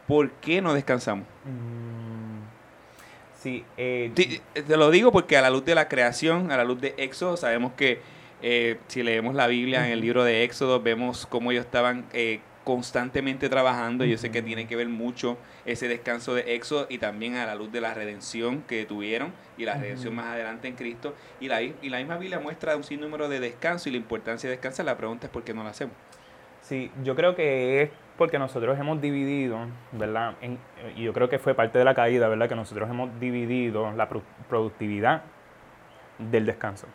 ¿por 0.06 0.30
qué 0.32 0.60
no 0.60 0.74
descansamos? 0.74 1.26
Mm, 1.44 2.42
sí, 3.40 3.64
eh, 3.76 4.12
te 4.52 4.76
lo 4.76 4.90
digo 4.90 5.12
porque 5.12 5.36
a 5.36 5.42
la 5.42 5.50
luz 5.50 5.64
de 5.64 5.74
la 5.74 5.88
creación, 5.88 6.52
a 6.52 6.56
la 6.56 6.64
luz 6.64 6.80
de 6.80 6.94
Éxodo, 6.98 7.36
sabemos 7.36 7.72
que 7.72 8.00
eh, 8.42 8.78
si 8.88 9.02
leemos 9.02 9.34
la 9.34 9.46
Biblia 9.46 9.86
en 9.86 9.92
el 9.92 10.00
libro 10.00 10.24
de 10.24 10.42
Éxodo, 10.42 10.80
vemos 10.80 11.26
cómo 11.26 11.52
ellos 11.52 11.64
estaban 11.64 12.04
eh, 12.12 12.40
constantemente 12.64 13.48
trabajando. 13.48 14.04
Yo 14.04 14.18
sé 14.18 14.30
que 14.30 14.42
tiene 14.42 14.66
que 14.66 14.74
ver 14.74 14.88
mucho 14.88 15.38
ese 15.64 15.86
descanso 15.86 16.34
de 16.34 16.54
Éxodo 16.54 16.86
y 16.88 16.98
también 16.98 17.36
a 17.36 17.46
la 17.46 17.54
luz 17.54 17.70
de 17.70 17.80
la 17.80 17.94
redención 17.94 18.62
que 18.62 18.84
tuvieron 18.84 19.32
y 19.56 19.64
la 19.64 19.74
redención 19.74 20.14
más 20.14 20.26
adelante 20.26 20.66
en 20.66 20.74
Cristo. 20.74 21.14
Y 21.40 21.48
la, 21.48 21.62
y 21.62 21.88
la 21.88 21.98
misma 21.98 22.16
Biblia 22.16 22.40
muestra 22.40 22.76
un 22.76 22.82
sinnúmero 22.82 23.28
de 23.28 23.38
descanso 23.38 23.88
y 23.88 23.92
la 23.92 23.98
importancia 23.98 24.50
de 24.50 24.56
descansar. 24.56 24.86
La 24.86 24.96
pregunta 24.96 25.26
es 25.26 25.32
por 25.32 25.44
qué 25.44 25.54
no 25.54 25.62
lo 25.62 25.68
hacemos. 25.68 25.94
Sí, 26.62 26.90
yo 27.04 27.14
creo 27.14 27.34
que 27.34 27.82
es 27.82 27.90
porque 28.16 28.38
nosotros 28.38 28.78
hemos 28.78 29.00
dividido, 29.00 29.58
¿verdad? 29.92 30.34
y 30.96 31.02
yo 31.02 31.12
creo 31.12 31.28
que 31.28 31.38
fue 31.38 31.54
parte 31.54 31.78
de 31.78 31.84
la 31.84 31.94
caída, 31.94 32.28
¿verdad? 32.28 32.48
Que 32.48 32.54
nosotros 32.54 32.88
hemos 32.88 33.18
dividido 33.18 33.90
la 33.92 34.08
productividad 34.48 35.22
del 36.18 36.46
descanso. 36.46 36.86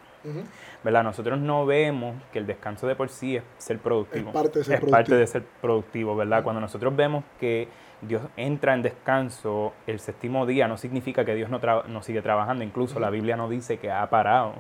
¿Verdad? 0.83 1.03
Nosotros 1.03 1.39
no 1.39 1.65
vemos 1.65 2.15
que 2.31 2.39
el 2.39 2.47
descanso 2.47 2.88
de 2.88 2.95
por 2.95 3.09
sí 3.09 3.38
es 3.38 3.43
ser 3.57 3.79
productivo. 3.79 4.29
Es 4.29 4.33
parte 4.33 4.59
de 4.59 4.65
ser, 4.65 4.79
productivo. 4.79 4.97
Parte 4.97 5.15
de 5.15 5.27
ser 5.27 5.43
productivo, 5.62 6.15
¿verdad? 6.15 6.43
Cuando 6.43 6.62
nosotros 6.62 6.95
vemos 6.95 7.24
que 7.39 7.67
Dios 8.01 8.21
entra 8.36 8.74
en 8.74 8.83
descanso 8.83 9.74
el 9.88 10.00
séptimo 10.00 10.45
día, 10.45 10.67
no 10.67 10.77
significa 10.77 11.25
que 11.25 11.33
Dios 11.33 11.50
no, 11.50 11.59
no 11.88 12.03
sigue 12.03 12.21
trabajando. 12.21 12.63
Incluso 12.63 13.00
la 13.00 13.09
Biblia 13.09 13.36
no 13.36 13.50
dice 13.50 13.77
que 13.77 13.91
ha 13.91 14.07
parado, 14.09 14.53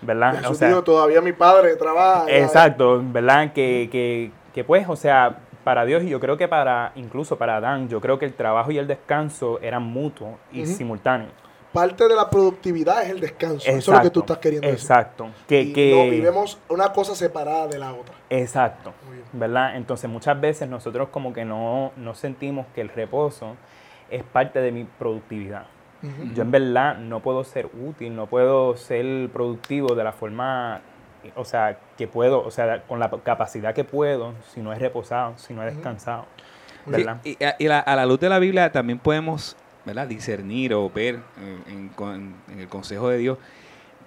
¿verdad? 0.00 0.44
O 0.48 0.54
sea, 0.54 0.82
todavía 0.82 1.20
mi 1.20 1.32
padre 1.32 1.76
trabaja. 1.76 2.24
Exacto, 2.28 3.02
¿verdad? 3.04 3.52
Que, 3.52 3.88
que, 3.92 4.30
que 4.54 4.64
pues, 4.64 4.88
o 4.88 4.96
sea, 4.96 5.40
para 5.64 5.84
Dios 5.84 6.02
y 6.02 6.08
yo 6.08 6.20
creo 6.20 6.36
que 6.36 6.48
para 6.48 6.92
incluso 6.94 7.36
para 7.36 7.56
Adán, 7.56 7.88
yo 7.88 8.00
creo 8.00 8.18
que 8.18 8.24
el 8.24 8.34
trabajo 8.34 8.70
y 8.70 8.78
el 8.78 8.86
descanso 8.86 9.58
eran 9.60 9.82
mutuos 9.82 10.36
y 10.52 10.66
simultáneos. 10.66 11.32
Parte 11.72 12.08
de 12.08 12.14
la 12.14 12.28
productividad 12.28 13.02
es 13.02 13.10
el 13.10 13.20
descanso. 13.20 13.68
Eso 13.68 13.92
es 13.92 13.98
lo 13.98 14.02
que 14.02 14.10
tú 14.10 14.20
estás 14.20 14.38
queriendo 14.38 14.68
exacto. 14.68 15.24
decir. 15.24 15.46
Que, 15.46 15.60
y 15.62 15.72
que, 15.72 15.94
no 15.94 16.10
vivemos 16.10 16.58
una 16.68 16.92
cosa 16.92 17.14
separada 17.14 17.68
de 17.68 17.78
la 17.78 17.92
otra. 17.92 18.14
Exacto. 18.28 18.92
¿Verdad? 19.32 19.76
Entonces 19.76 20.10
muchas 20.10 20.40
veces 20.40 20.68
nosotros 20.68 21.08
como 21.10 21.32
que 21.32 21.44
no, 21.44 21.92
no 21.96 22.14
sentimos 22.14 22.66
que 22.74 22.80
el 22.80 22.88
reposo 22.88 23.56
es 24.10 24.24
parte 24.24 24.60
de 24.60 24.72
mi 24.72 24.84
productividad. 24.84 25.66
Yo 26.34 26.42
en 26.44 26.50
verdad 26.50 26.96
no 26.96 27.20
puedo 27.20 27.44
ser 27.44 27.68
útil, 27.78 28.16
no 28.16 28.26
puedo 28.26 28.74
ser 28.74 29.28
productivo 29.34 29.94
de 29.94 30.02
la 30.02 30.12
forma, 30.12 30.80
o 31.36 31.44
sea, 31.44 31.78
que 31.98 32.08
puedo, 32.08 32.42
o 32.42 32.50
sea, 32.50 32.84
con 32.84 32.98
la 32.98 33.10
capacidad 33.22 33.74
que 33.74 33.84
puedo 33.84 34.32
si 34.54 34.62
no 34.62 34.72
he 34.72 34.78
reposado, 34.78 35.36
si 35.36 35.52
no 35.52 35.62
he 35.62 35.66
descansado. 35.66 36.24
¿verdad? 36.86 37.18
y, 37.22 37.36
a 37.42 37.96
la 37.96 38.06
luz 38.06 38.18
de 38.18 38.30
la 38.30 38.38
Biblia 38.38 38.72
también 38.72 38.98
podemos 38.98 39.56
¿verdad? 39.84 40.06
discernir 40.06 40.74
o 40.74 40.90
ver 40.90 41.20
en, 41.66 41.90
el 42.58 42.68
consejo 42.68 43.08
de 43.08 43.18
Dios 43.18 43.38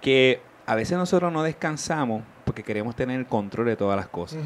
que 0.00 0.40
a 0.66 0.74
veces 0.74 0.96
nosotros 0.98 1.32
no 1.32 1.42
descansamos 1.42 2.22
porque 2.44 2.62
queremos 2.62 2.94
tener 2.94 3.18
el 3.18 3.26
control 3.26 3.66
de 3.66 3.76
todas 3.76 3.96
las 3.96 4.08
cosas. 4.08 4.40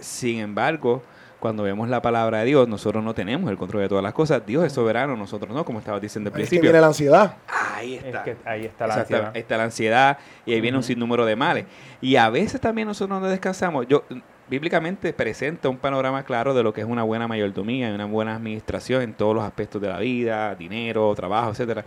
Sin 0.00 0.38
embargo, 0.40 1.02
cuando 1.40 1.62
vemos 1.62 1.88
la 1.88 2.02
palabra 2.02 2.40
de 2.40 2.46
Dios, 2.46 2.68
nosotros 2.68 3.02
no 3.02 3.14
tenemos 3.14 3.50
el 3.50 3.56
control 3.56 3.82
de 3.82 3.88
todas 3.88 4.04
las 4.04 4.12
cosas. 4.12 4.44
Dios 4.44 4.64
es 4.64 4.72
soberano, 4.72 5.16
nosotros 5.16 5.54
no, 5.54 5.64
como 5.64 5.78
estaba 5.78 5.98
diciendo 5.98 6.28
al 6.28 6.34
principio. 6.34 6.60
Ahí 6.60 6.62
viene 6.62 6.80
la 6.80 6.86
ansiedad. 6.88 7.34
Ahí 7.74 7.94
está. 7.94 8.24
ahí 8.44 8.66
está 8.66 8.86
la 8.86 8.94
ansiedad. 8.94 9.32
Ahí 9.34 9.40
está 9.40 9.56
la 9.56 9.64
ansiedad 9.64 10.18
y 10.44 10.52
ahí 10.52 10.60
viene 10.60 10.76
un 10.76 10.82
sinnúmero 10.82 11.24
de 11.24 11.36
males. 11.36 11.66
Y 12.00 12.16
a 12.16 12.28
veces 12.28 12.60
también 12.60 12.86
nosotros 12.86 13.20
no 13.20 13.28
descansamos. 13.28 13.86
Yo 13.88 14.04
bíblicamente 14.50 15.12
presenta 15.12 15.68
un 15.68 15.76
panorama 15.76 16.24
claro 16.24 16.52
de 16.54 16.64
lo 16.64 16.74
que 16.74 16.80
es 16.80 16.86
una 16.86 17.04
buena 17.04 17.28
mayordomía 17.28 17.88
y 17.88 17.94
una 17.94 18.06
buena 18.06 18.34
administración 18.34 19.02
en 19.02 19.14
todos 19.14 19.32
los 19.32 19.44
aspectos 19.44 19.80
de 19.80 19.88
la 19.88 20.00
vida, 20.00 20.56
dinero, 20.56 21.14
trabajo, 21.14 21.50
etcétera. 21.50 21.84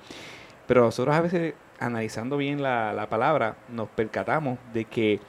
Pero 0.66 0.82
nosotros 0.82 1.14
a 1.14 1.20
veces, 1.20 1.56
analizando 1.78 2.38
bien 2.38 2.64
la, 2.64 2.94
la 2.94 3.10
palabra, 3.10 3.58
nos 3.68 3.90
percatamos 3.90 4.58
de 4.74 4.86
que 4.86 5.20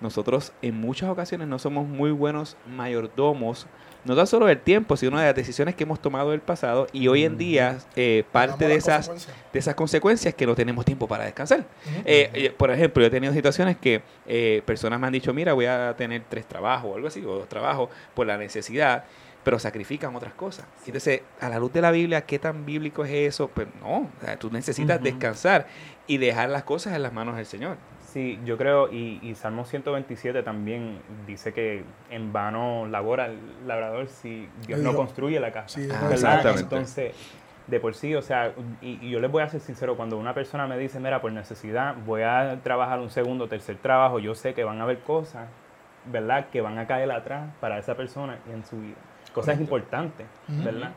nosotros 0.00 0.52
en 0.62 0.80
muchas 0.80 1.10
ocasiones 1.10 1.48
no 1.48 1.58
somos 1.58 1.88
muy 1.88 2.12
buenos 2.12 2.56
mayordomos, 2.64 3.66
no 4.04 4.14
tan 4.14 4.26
solo 4.26 4.46
del 4.46 4.58
tiempo, 4.58 4.96
sino 4.96 5.18
de 5.18 5.26
las 5.26 5.34
decisiones 5.34 5.74
que 5.74 5.84
hemos 5.84 6.00
tomado 6.00 6.28
en 6.28 6.34
el 6.34 6.40
pasado 6.40 6.86
y 6.92 7.08
hoy 7.08 7.24
en 7.24 7.38
día 7.38 7.78
eh, 7.96 8.24
parte 8.30 8.68
de 8.68 8.74
esas, 8.74 9.10
de 9.52 9.58
esas 9.58 9.74
consecuencias 9.74 10.34
que 10.34 10.46
no 10.46 10.54
tenemos 10.54 10.84
tiempo 10.84 11.08
para 11.08 11.24
descansar. 11.24 11.64
Eh, 12.04 12.30
eh, 12.34 12.54
por 12.56 12.70
ejemplo, 12.70 13.02
yo 13.02 13.08
he 13.08 13.10
tenido 13.10 13.32
situaciones 13.32 13.76
que 13.76 14.02
personas 14.64 15.00
me 15.00 15.06
han 15.06 15.12
dicho, 15.12 15.32
mira, 15.32 15.52
voy 15.52 15.66
a 15.66 15.94
tener 15.96 16.22
tres 16.28 16.46
trabajos 16.46 16.90
o 16.92 16.94
algo 16.96 17.08
así, 17.08 17.24
o 17.24 17.34
dos 17.34 17.48
trabajos 17.48 17.88
por 18.14 18.26
la 18.26 18.36
necesidad 18.36 19.04
pero 19.42 19.58
sacrifican 19.58 20.16
otras 20.16 20.32
cosas. 20.32 20.64
Entonces, 20.86 21.20
a 21.38 21.50
la 21.50 21.58
luz 21.58 21.70
de 21.70 21.82
la 21.82 21.90
Biblia, 21.90 22.22
¿qué 22.22 22.38
tan 22.38 22.64
bíblico 22.64 23.04
es 23.04 23.10
eso? 23.12 23.48
Pues 23.48 23.68
no, 23.82 24.08
tú 24.38 24.50
necesitas 24.50 25.02
descansar 25.02 25.66
y 26.06 26.16
dejar 26.16 26.48
las 26.48 26.64
cosas 26.64 26.94
en 26.94 27.02
las 27.02 27.12
manos 27.12 27.36
del 27.36 27.44
Señor. 27.44 27.76
Sí, 28.14 28.38
yo 28.44 28.56
creo, 28.56 28.92
y, 28.92 29.18
y, 29.22 29.34
Salmo 29.34 29.64
127 29.64 30.44
también 30.44 31.00
dice 31.26 31.52
que 31.52 31.82
en 32.10 32.32
vano 32.32 32.86
labora 32.86 33.26
el 33.26 33.40
labrador 33.66 34.06
si 34.06 34.48
Dios 34.68 34.78
no 34.78 34.94
construye 34.94 35.40
la 35.40 35.50
casa. 35.50 35.80
Sí, 35.80 35.88
exactamente. 36.12 36.60
Entonces, 36.60 37.12
de 37.66 37.80
por 37.80 37.96
sí, 37.96 38.14
o 38.14 38.22
sea, 38.22 38.52
y, 38.80 39.10
yo 39.10 39.18
les 39.18 39.28
voy 39.32 39.42
a 39.42 39.48
ser 39.48 39.60
sincero, 39.60 39.96
cuando 39.96 40.16
una 40.16 40.32
persona 40.32 40.68
me 40.68 40.78
dice, 40.78 41.00
mira, 41.00 41.20
por 41.20 41.32
necesidad 41.32 41.96
voy 42.06 42.22
a 42.22 42.60
trabajar 42.62 43.00
un 43.00 43.10
segundo 43.10 43.46
o 43.46 43.48
tercer 43.48 43.78
trabajo, 43.78 44.20
yo 44.20 44.36
sé 44.36 44.54
que 44.54 44.62
van 44.62 44.78
a 44.78 44.84
haber 44.84 45.00
cosas, 45.00 45.48
¿verdad?, 46.04 46.46
que 46.52 46.60
van 46.60 46.78
a 46.78 46.86
caer 46.86 47.10
atrás 47.10 47.50
para 47.60 47.78
esa 47.78 47.96
persona 47.96 48.38
y 48.48 48.52
en 48.52 48.64
su 48.64 48.76
vida. 48.76 48.94
Cosas 49.32 49.58
importantes, 49.58 50.28
¿verdad? 50.46 50.92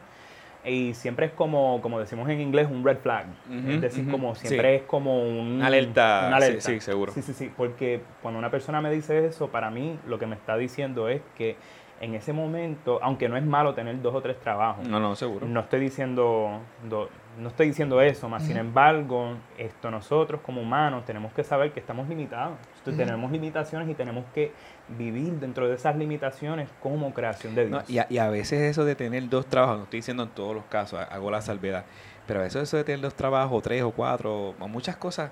Y 0.66 0.94
siempre 0.94 1.28
es 1.28 1.32
como, 1.32 1.82
como 1.82 2.00
decimos 2.00 2.30
en 2.30 2.42
inglés, 2.42 2.68
un 2.70 2.84
red 2.84 2.98
flag. 2.98 3.28
es 3.68 3.82
decir, 3.82 4.10
como 4.10 4.36
siempre 4.36 4.76
es 4.76 4.82
como 4.84 5.22
un, 5.22 5.58
una 5.58 5.68
alerta. 5.68 6.36
alerta. 6.36 6.62
Sí, 6.62 6.80
seguro. 6.80 7.14
Sí, 7.14 7.22
sí, 7.22 7.34
sí. 7.34 7.52
Porque 7.56 8.02
cuando 8.22 8.38
una 8.38 8.52
persona 8.52 8.82
me 8.82 8.92
dice 8.92 9.26
eso, 9.26 9.50
para 9.50 9.70
mí 9.70 9.98
lo 10.08 10.20
que 10.20 10.28
me 10.28 10.36
está 10.36 10.58
diciendo 10.58 11.08
es 11.08 11.22
que 11.38 11.56
en 12.00 12.14
ese 12.14 12.34
momento, 12.34 13.00
aunque 13.02 13.28
no 13.28 13.38
es 13.38 13.46
malo 13.46 13.74
tener 13.74 14.02
dos 14.02 14.14
o 14.14 14.22
tres 14.22 14.40
trabajos. 14.40 14.88
No, 14.88 15.00
no, 15.00 15.16
seguro. 15.16 15.48
No 15.48 15.62
estoy 15.62 15.80
diciendo, 15.80 16.60
no 16.90 17.48
estoy 17.48 17.68
diciendo 17.68 18.02
eso, 18.02 18.30
más 18.30 18.44
sin 18.44 18.58
embargo, 18.58 19.36
esto 19.58 19.90
nosotros 19.90 20.42
como 20.42 20.62
humanos 20.62 21.06
tenemos 21.06 21.34
que 21.34 21.44
saber 21.44 21.72
que 21.72 21.80
estamos 21.80 22.08
limitados. 22.08 22.58
Tenemos 22.84 23.32
limitaciones 23.32 23.90
y 23.90 23.94
tenemos 23.94 24.26
que 24.34 24.52
vivir 24.98 25.34
dentro 25.40 25.68
de 25.68 25.76
esas 25.76 25.96
limitaciones 25.96 26.70
como 26.82 27.14
creación 27.14 27.56
de 27.56 27.68
Dios. 27.68 27.84
y, 27.90 28.18
a, 28.18 28.30
veces 28.30 28.62
eso 28.62 28.86
de 28.86 28.96
tener 28.96 29.28
dos 29.30 29.46
trabajos, 29.46 29.78
no 29.78 29.84
estoy 29.84 30.00
diciendo 30.00 30.24
en 30.24 30.30
todos 30.30 30.56
los 30.56 30.66
casos, 30.66 31.00
hago 31.10 31.32
la 31.32 31.42
salvedad, 31.42 31.86
pero 32.26 32.40
a 32.40 32.44
veces 32.44 32.64
eso 32.64 32.78
de 32.78 32.84
tener 32.84 33.02
dos 33.02 33.14
trabajos, 33.14 33.64
tres 33.64 33.84
o 33.84 33.92
cuatro, 33.92 34.56
o 34.60 34.68
muchas 34.68 34.96
cosas, 34.96 35.32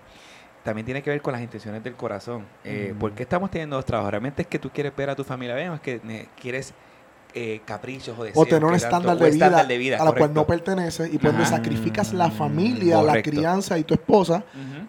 también 0.64 0.86
tiene 0.86 1.04
que 1.04 1.12
ver 1.12 1.22
con 1.22 1.32
las 1.32 1.42
intenciones 1.42 1.84
del 1.84 1.94
corazón. 1.94 2.46
Eh, 2.64 2.94
¿Por 3.00 3.12
qué 3.14 3.24
estamos 3.24 3.52
teniendo 3.52 3.76
dos 3.76 3.86
trabajos? 3.86 4.12
¿Realmente 4.12 4.42
es 4.42 4.48
que 4.48 4.58
tú 4.58 4.72
quieres 4.72 4.96
ver 4.96 5.12
a 5.12 5.16
tu 5.16 5.24
familia 5.24 5.56
bien 5.56 5.70
o 5.70 5.76
es 5.76 5.82
que 5.82 6.28
quieres 6.42 6.74
eh, 7.38 7.60
caprichos 7.66 8.18
o 8.18 8.24
deseos. 8.24 8.42
O 8.42 8.46
tener 8.48 8.64
un 8.64 8.74
estándar 8.74 9.18
de, 9.18 9.78
vida 9.78 9.98
a 10.00 10.06
la 10.06 10.14
cual 10.14 10.34
no 10.34 10.48
pertenece 10.48 11.10
y 11.12 11.18
pues 11.18 11.50
sacrificas 11.50 12.14
la 12.14 12.32
familia, 12.32 13.02
la 13.02 13.22
crianza 13.22 13.78
y 13.78 13.84
tu 13.84 13.94
esposa 13.94 14.46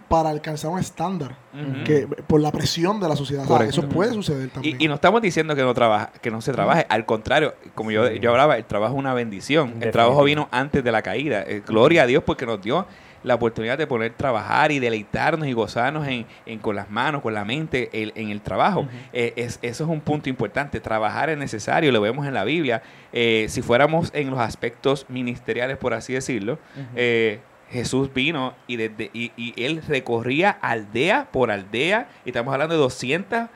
para 0.09 0.31
alcanzar 0.31 0.71
un 0.71 0.79
estándar 0.79 1.37
que 1.85 2.07
por 2.07 2.41
la 2.41 2.53
presión 2.53 3.01
de 3.01 3.09
la 3.09 3.17
sociedad. 3.17 3.45
eso 3.63 3.89
puede 3.89 4.13
suceder 4.13 4.49
también. 4.51 4.81
Y, 4.81 4.87
no 4.87 4.95
estamos 4.95 5.21
diciendo 5.23 5.57
que 5.57 5.63
no 5.63 5.75
trabaja, 5.75 6.13
que 6.23 6.31
no 6.31 6.41
se 6.41 6.53
trabaje, 6.53 6.87
al 6.89 7.05
contrario, 7.05 7.55
como 7.75 7.91
yo, 7.91 8.09
yo 8.13 8.31
hablaba, 8.31 8.57
el 8.57 8.65
trabajo 8.65 8.95
es 8.95 8.99
una 9.01 9.13
bendición. 9.13 9.75
El 9.81 9.91
trabajo 9.91 10.23
vino 10.23 10.49
antes 10.53 10.85
de 10.85 10.93
la 10.93 11.03
caída. 11.03 11.43
Eh, 11.43 11.63
gloria 11.67 12.05
a 12.05 12.07
Dios 12.07 12.23
porque 12.25 12.47
nos 12.47 12.63
dio 12.63 12.87
la 13.27 13.35
oportunidad 13.35 13.77
de 13.77 13.89
poder 13.89 14.13
trabajar 14.13 14.71
y 14.71 14.79
deleitarnos 14.79 15.49
y 15.49 15.53
gozarnos 15.53 16.07
en, 16.07 16.27
con 16.61 16.77
las 16.77 16.89
manos, 16.91 17.23
con 17.23 17.35
la 17.35 17.45
mente 17.45 17.91
en 17.93 18.31
el 18.31 18.41
trabajo. 18.41 18.87
Eh, 19.13 19.33
es, 19.35 19.59
eso 19.63 19.83
es 19.83 19.91
un 19.91 20.01
punto 20.01 20.29
importante. 20.29 20.79
Trabajar 20.79 21.29
es 21.29 21.37
necesario, 21.37 21.91
lo 21.91 22.01
vemos 22.01 22.25
en 22.25 22.35
la 22.35 22.45
Biblia. 22.45 22.83
Eh, 23.13 23.47
si 23.49 23.63
fuéramos 23.63 24.13
en 24.15 24.31
los 24.31 24.39
aspectos 24.39 25.07
ministeriales, 25.09 25.77
por 25.77 25.93
así 25.93 26.13
decirlo, 26.13 26.61
eh, 26.95 27.41
Jesús 27.69 28.15
vino 28.15 28.55
y, 28.69 28.77
desde, 28.77 29.11
y, 29.13 29.33
él 29.57 29.83
recorría 29.89 30.51
aldea 30.51 31.27
por 31.33 31.51
aldea, 31.51 32.09
y 32.25 32.29
estamos 32.29 32.55
hablando 32.55 32.77
de 32.77 32.81
200 32.81 33.49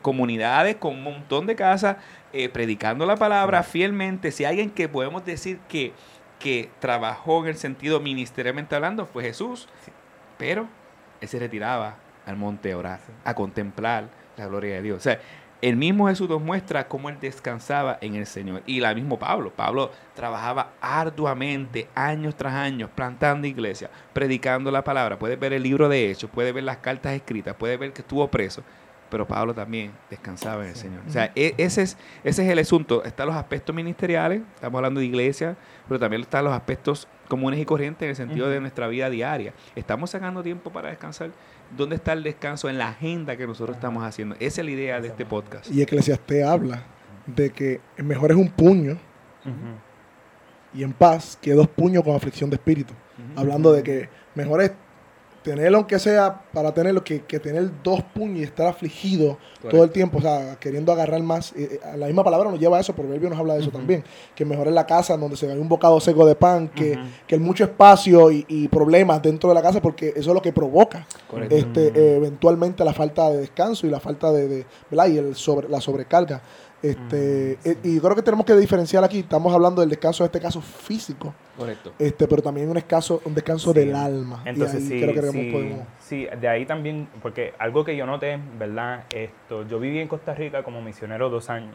comunidades 0.00 0.76
con 0.76 0.94
un 0.94 1.02
montón 1.02 1.46
de 1.48 1.56
casas, 1.56 1.96
predicando 2.52 3.04
la 3.04 3.16
palabra 3.16 3.64
fielmente. 3.64 4.30
Si 4.30 4.44
alguien 4.44 4.70
que 4.70 4.88
podemos 4.88 5.24
decir 5.24 5.58
que 5.68 5.92
que 6.42 6.70
trabajó 6.80 7.42
en 7.42 7.50
el 7.50 7.56
sentido 7.56 8.00
ministerialmente 8.00 8.74
hablando 8.74 9.06
fue 9.06 9.22
Jesús, 9.22 9.68
pero 10.38 10.66
él 11.20 11.28
se 11.28 11.38
retiraba 11.38 11.96
al 12.26 12.36
monte 12.36 12.72
a 12.72 12.78
orar, 12.78 13.00
a 13.24 13.34
contemplar 13.34 14.08
la 14.36 14.46
gloria 14.46 14.74
de 14.74 14.82
Dios. 14.82 14.98
O 14.98 15.00
sea, 15.00 15.20
el 15.60 15.76
mismo 15.76 16.08
Jesús 16.08 16.28
nos 16.28 16.42
muestra 16.42 16.88
cómo 16.88 17.08
él 17.08 17.18
descansaba 17.20 17.96
en 18.00 18.16
el 18.16 18.26
Señor. 18.26 18.62
Y 18.66 18.80
la 18.80 18.92
mismo 18.94 19.20
Pablo. 19.20 19.52
Pablo 19.54 19.92
trabajaba 20.14 20.72
arduamente, 20.80 21.88
años 21.94 22.34
tras 22.34 22.54
años, 22.54 22.90
plantando 22.92 23.46
iglesia, 23.46 23.88
predicando 24.12 24.72
la 24.72 24.82
palabra. 24.82 25.20
Puedes 25.20 25.38
ver 25.38 25.52
el 25.52 25.62
libro 25.62 25.88
de 25.88 26.10
Hechos, 26.10 26.28
puedes 26.34 26.52
ver 26.52 26.64
las 26.64 26.78
cartas 26.78 27.12
escritas, 27.12 27.54
puedes 27.54 27.78
ver 27.78 27.92
que 27.92 28.02
estuvo 28.02 28.26
preso 28.28 28.64
pero 29.12 29.28
Pablo 29.28 29.52
también 29.52 29.92
descansaba 30.08 30.62
en 30.64 30.70
el 30.70 30.74
Señor. 30.74 31.02
O 31.06 31.12
sea, 31.12 31.30
e, 31.36 31.52
ese 31.58 31.82
es, 31.82 31.98
ese 32.24 32.46
es 32.46 32.50
el 32.50 32.58
asunto. 32.58 33.04
Están 33.04 33.26
los 33.26 33.36
aspectos 33.36 33.76
ministeriales, 33.76 34.40
estamos 34.54 34.78
hablando 34.78 35.00
de 35.00 35.06
iglesia, 35.06 35.54
pero 35.86 36.00
también 36.00 36.22
están 36.22 36.46
los 36.46 36.54
aspectos 36.54 37.06
comunes 37.28 37.60
y 37.60 37.66
corrientes 37.66 38.02
en 38.02 38.08
el 38.08 38.16
sentido 38.16 38.48
de 38.48 38.58
nuestra 38.58 38.88
vida 38.88 39.10
diaria. 39.10 39.52
¿Estamos 39.76 40.08
sacando 40.08 40.42
tiempo 40.42 40.72
para 40.72 40.88
descansar? 40.88 41.30
¿Dónde 41.76 41.96
está 41.96 42.14
el 42.14 42.22
descanso 42.22 42.70
en 42.70 42.78
la 42.78 42.88
agenda 42.88 43.36
que 43.36 43.46
nosotros 43.46 43.76
estamos 43.76 44.02
haciendo? 44.02 44.34
Esa 44.40 44.62
es 44.62 44.64
la 44.64 44.70
idea 44.70 45.00
de 45.02 45.08
este 45.08 45.26
podcast. 45.26 45.70
Y 45.70 45.82
Eclesiastés 45.82 46.46
habla 46.46 46.82
de 47.26 47.50
que 47.50 47.82
mejor 47.98 48.30
es 48.30 48.38
un 48.38 48.48
puño 48.48 48.96
y 50.72 50.82
en 50.82 50.94
paz 50.94 51.38
que 51.38 51.52
dos 51.52 51.68
puños 51.68 52.02
con 52.02 52.16
aflicción 52.16 52.48
de 52.48 52.56
espíritu. 52.56 52.94
Hablando 53.36 53.74
de 53.74 53.82
que 53.82 54.08
mejor 54.34 54.62
es 54.62 54.72
tenerlo 55.42 55.78
aunque 55.78 55.98
sea 55.98 56.42
para 56.52 56.72
tenerlo, 56.72 57.02
que, 57.02 57.22
que 57.22 57.38
tener 57.38 57.70
dos 57.82 58.02
puños 58.14 58.38
y 58.38 58.42
estar 58.42 58.66
afligido 58.66 59.38
todo 59.70 59.84
el 59.84 59.90
tiempo, 59.90 60.18
o 60.18 60.20
sea, 60.20 60.56
queriendo 60.58 60.92
agarrar 60.92 61.22
más. 61.22 61.52
Eh, 61.52 61.80
eh, 61.82 61.96
la 61.96 62.06
misma 62.06 62.24
palabra 62.24 62.50
nos 62.50 62.58
lleva 62.58 62.78
a 62.78 62.80
eso, 62.80 62.94
Proverbio 62.94 63.30
nos 63.30 63.38
habla 63.38 63.54
de 63.54 63.60
eso 63.60 63.70
también, 63.70 64.04
que 64.34 64.44
mejor 64.44 64.68
es 64.68 64.74
la 64.74 64.86
casa 64.86 65.16
donde 65.16 65.36
se 65.36 65.46
ve 65.46 65.58
un 65.58 65.68
bocado 65.68 66.00
seco 66.00 66.26
de 66.26 66.34
pan, 66.34 66.68
que, 66.68 66.98
que 67.26 67.34
el 67.34 67.40
mucho 67.40 67.64
espacio 67.64 68.30
y, 68.30 68.68
problemas 68.72 69.20
dentro 69.20 69.48
de 69.48 69.54
la 69.54 69.62
casa, 69.62 69.82
porque 69.82 70.08
eso 70.16 70.30
es 70.30 70.34
lo 70.34 70.40
que 70.40 70.52
provoca 70.52 71.06
este, 71.50 71.88
eh, 71.88 72.16
eventualmente 72.16 72.84
la 72.84 72.94
falta 72.94 73.30
de 73.30 73.38
descanso 73.38 73.86
y 73.86 73.90
la 73.90 74.00
falta 74.00 74.32
de, 74.32 74.48
de 74.48 74.66
¿verdad? 74.90 75.08
y 75.08 75.18
el 75.18 75.34
sobre, 75.34 75.68
la 75.68 75.80
sobrecarga. 75.80 76.40
Este, 76.82 77.58
mm, 77.64 77.68
eh, 77.68 77.76
Y 77.84 78.00
creo 78.00 78.16
que 78.16 78.22
tenemos 78.22 78.44
que 78.44 78.56
diferenciar 78.56 79.04
aquí, 79.04 79.20
estamos 79.20 79.54
hablando 79.54 79.80
del 79.80 79.90
descanso, 79.90 80.24
en 80.24 80.26
este 80.26 80.40
caso 80.40 80.60
físico. 80.60 81.32
Correcto. 81.56 81.92
Este, 81.98 82.26
pero 82.26 82.42
también 82.42 82.68
un 82.68 82.74
descanso, 82.74 83.22
un 83.24 83.34
descanso 83.34 83.72
del 83.72 83.94
alma. 83.94 84.42
Entonces, 84.44 84.82
sí, 84.84 85.00
creo 85.00 85.14
que 85.14 85.22
sí, 85.30 85.76
sí, 86.00 86.26
de 86.40 86.48
ahí 86.48 86.66
también, 86.66 87.08
porque 87.22 87.54
algo 87.58 87.84
que 87.84 87.96
yo 87.96 88.04
noté, 88.04 88.38
¿verdad? 88.58 89.04
Esto, 89.14 89.66
yo 89.68 89.78
viví 89.78 90.00
en 90.00 90.08
Costa 90.08 90.34
Rica 90.34 90.62
como 90.64 90.82
misionero 90.82 91.30
dos 91.30 91.50
años 91.50 91.74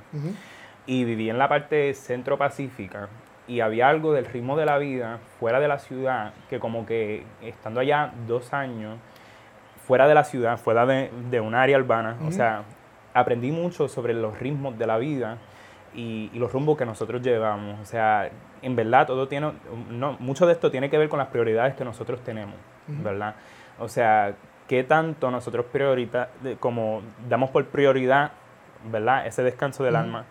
y 0.85 1.03
viví 1.03 1.29
en 1.29 1.37
la 1.37 1.47
parte 1.47 1.93
centro-pacífica 1.93 3.09
y 3.47 3.61
había 3.61 3.87
algo 3.87 4.13
del 4.13 4.25
ritmo 4.25 4.57
de 4.57 4.65
la 4.65 4.77
vida 4.77 5.19
fuera 5.39 5.59
de 5.59 5.67
la 5.67 5.79
ciudad 5.79 6.33
que 6.49 6.59
como 6.59 6.85
que 6.85 7.23
estando 7.41 7.79
allá 7.79 8.13
dos 8.27 8.53
años, 8.53 8.97
fuera 9.85 10.07
de 10.07 10.13
la 10.13 10.25
ciudad, 10.25 10.57
fuera 10.57 10.85
de, 10.85 11.09
de 11.29 11.39
un 11.39 11.55
área 11.55 11.77
urbana, 11.77 12.17
o 12.27 12.31
sea, 12.31 12.63
aprendí 13.19 13.51
mucho 13.51 13.88
sobre 13.88 14.13
los 14.13 14.39
ritmos 14.39 14.77
de 14.77 14.86
la 14.86 14.97
vida 14.97 15.38
y, 15.93 16.29
los 16.33 16.51
rumbos 16.53 16.77
que 16.77 16.86
nosotros 16.86 17.21
llevamos. 17.21 17.79
O 17.81 17.86
sea, 17.86 18.29
en 18.62 18.75
verdad 18.75 19.07
todo 19.07 19.27
tiene, 19.27 19.51
no, 19.89 20.15
mucho 20.19 20.45
de 20.45 20.53
esto 20.53 20.69
tiene 20.69 20.89
que 20.89 20.97
ver 20.97 21.09
con 21.09 21.19
las 21.19 21.29
prioridades 21.29 21.75
que 21.75 21.83
nosotros 21.83 22.21
tenemos, 22.24 22.55
¿verdad? 22.88 23.36
O 23.79 23.88
sea, 23.88 24.36
qué 24.67 24.83
tanto 24.83 25.31
nosotros 25.31 25.65
priorita, 25.71 26.29
como 26.59 27.01
damos 27.27 27.50
por 27.50 27.65
prioridad, 27.65 28.31
¿verdad? 28.91 29.25
Ese 29.25 29.41
descanso 29.41 29.83
del 29.83 29.95
alma, 29.95 30.25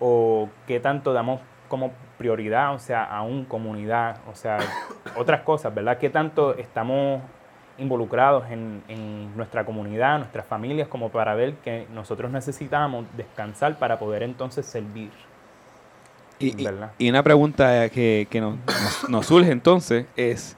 o 0.00 0.48
qué 0.66 0.80
tanto 0.80 1.12
damos 1.12 1.40
como 1.68 1.92
prioridad, 2.18 2.74
o 2.74 2.78
sea, 2.78 3.04
a 3.04 3.22
un 3.22 3.44
comunidad, 3.44 4.18
o 4.30 4.34
sea, 4.34 4.58
otras 5.16 5.42
cosas, 5.42 5.72
¿verdad? 5.74 5.98
¿Qué 5.98 6.10
tanto 6.10 6.54
estamos 6.56 7.22
involucrados 7.82 8.44
en, 8.50 8.82
en, 8.88 9.36
nuestra 9.36 9.64
comunidad, 9.64 10.18
nuestras 10.18 10.46
familias, 10.46 10.88
como 10.88 11.10
para 11.10 11.34
ver 11.34 11.54
que 11.56 11.86
nosotros 11.92 12.30
necesitamos 12.30 13.04
descansar 13.16 13.78
para 13.78 13.98
poder 13.98 14.22
entonces 14.22 14.64
servir? 14.66 15.10
Y, 16.38 16.54
y, 16.98 17.10
una 17.10 17.22
pregunta 17.22 17.88
que, 17.90 18.26
que 18.28 18.40
nos, 18.40 18.56
nos 19.08 19.26
surge 19.26 19.52
entonces 19.52 20.06
es, 20.16 20.56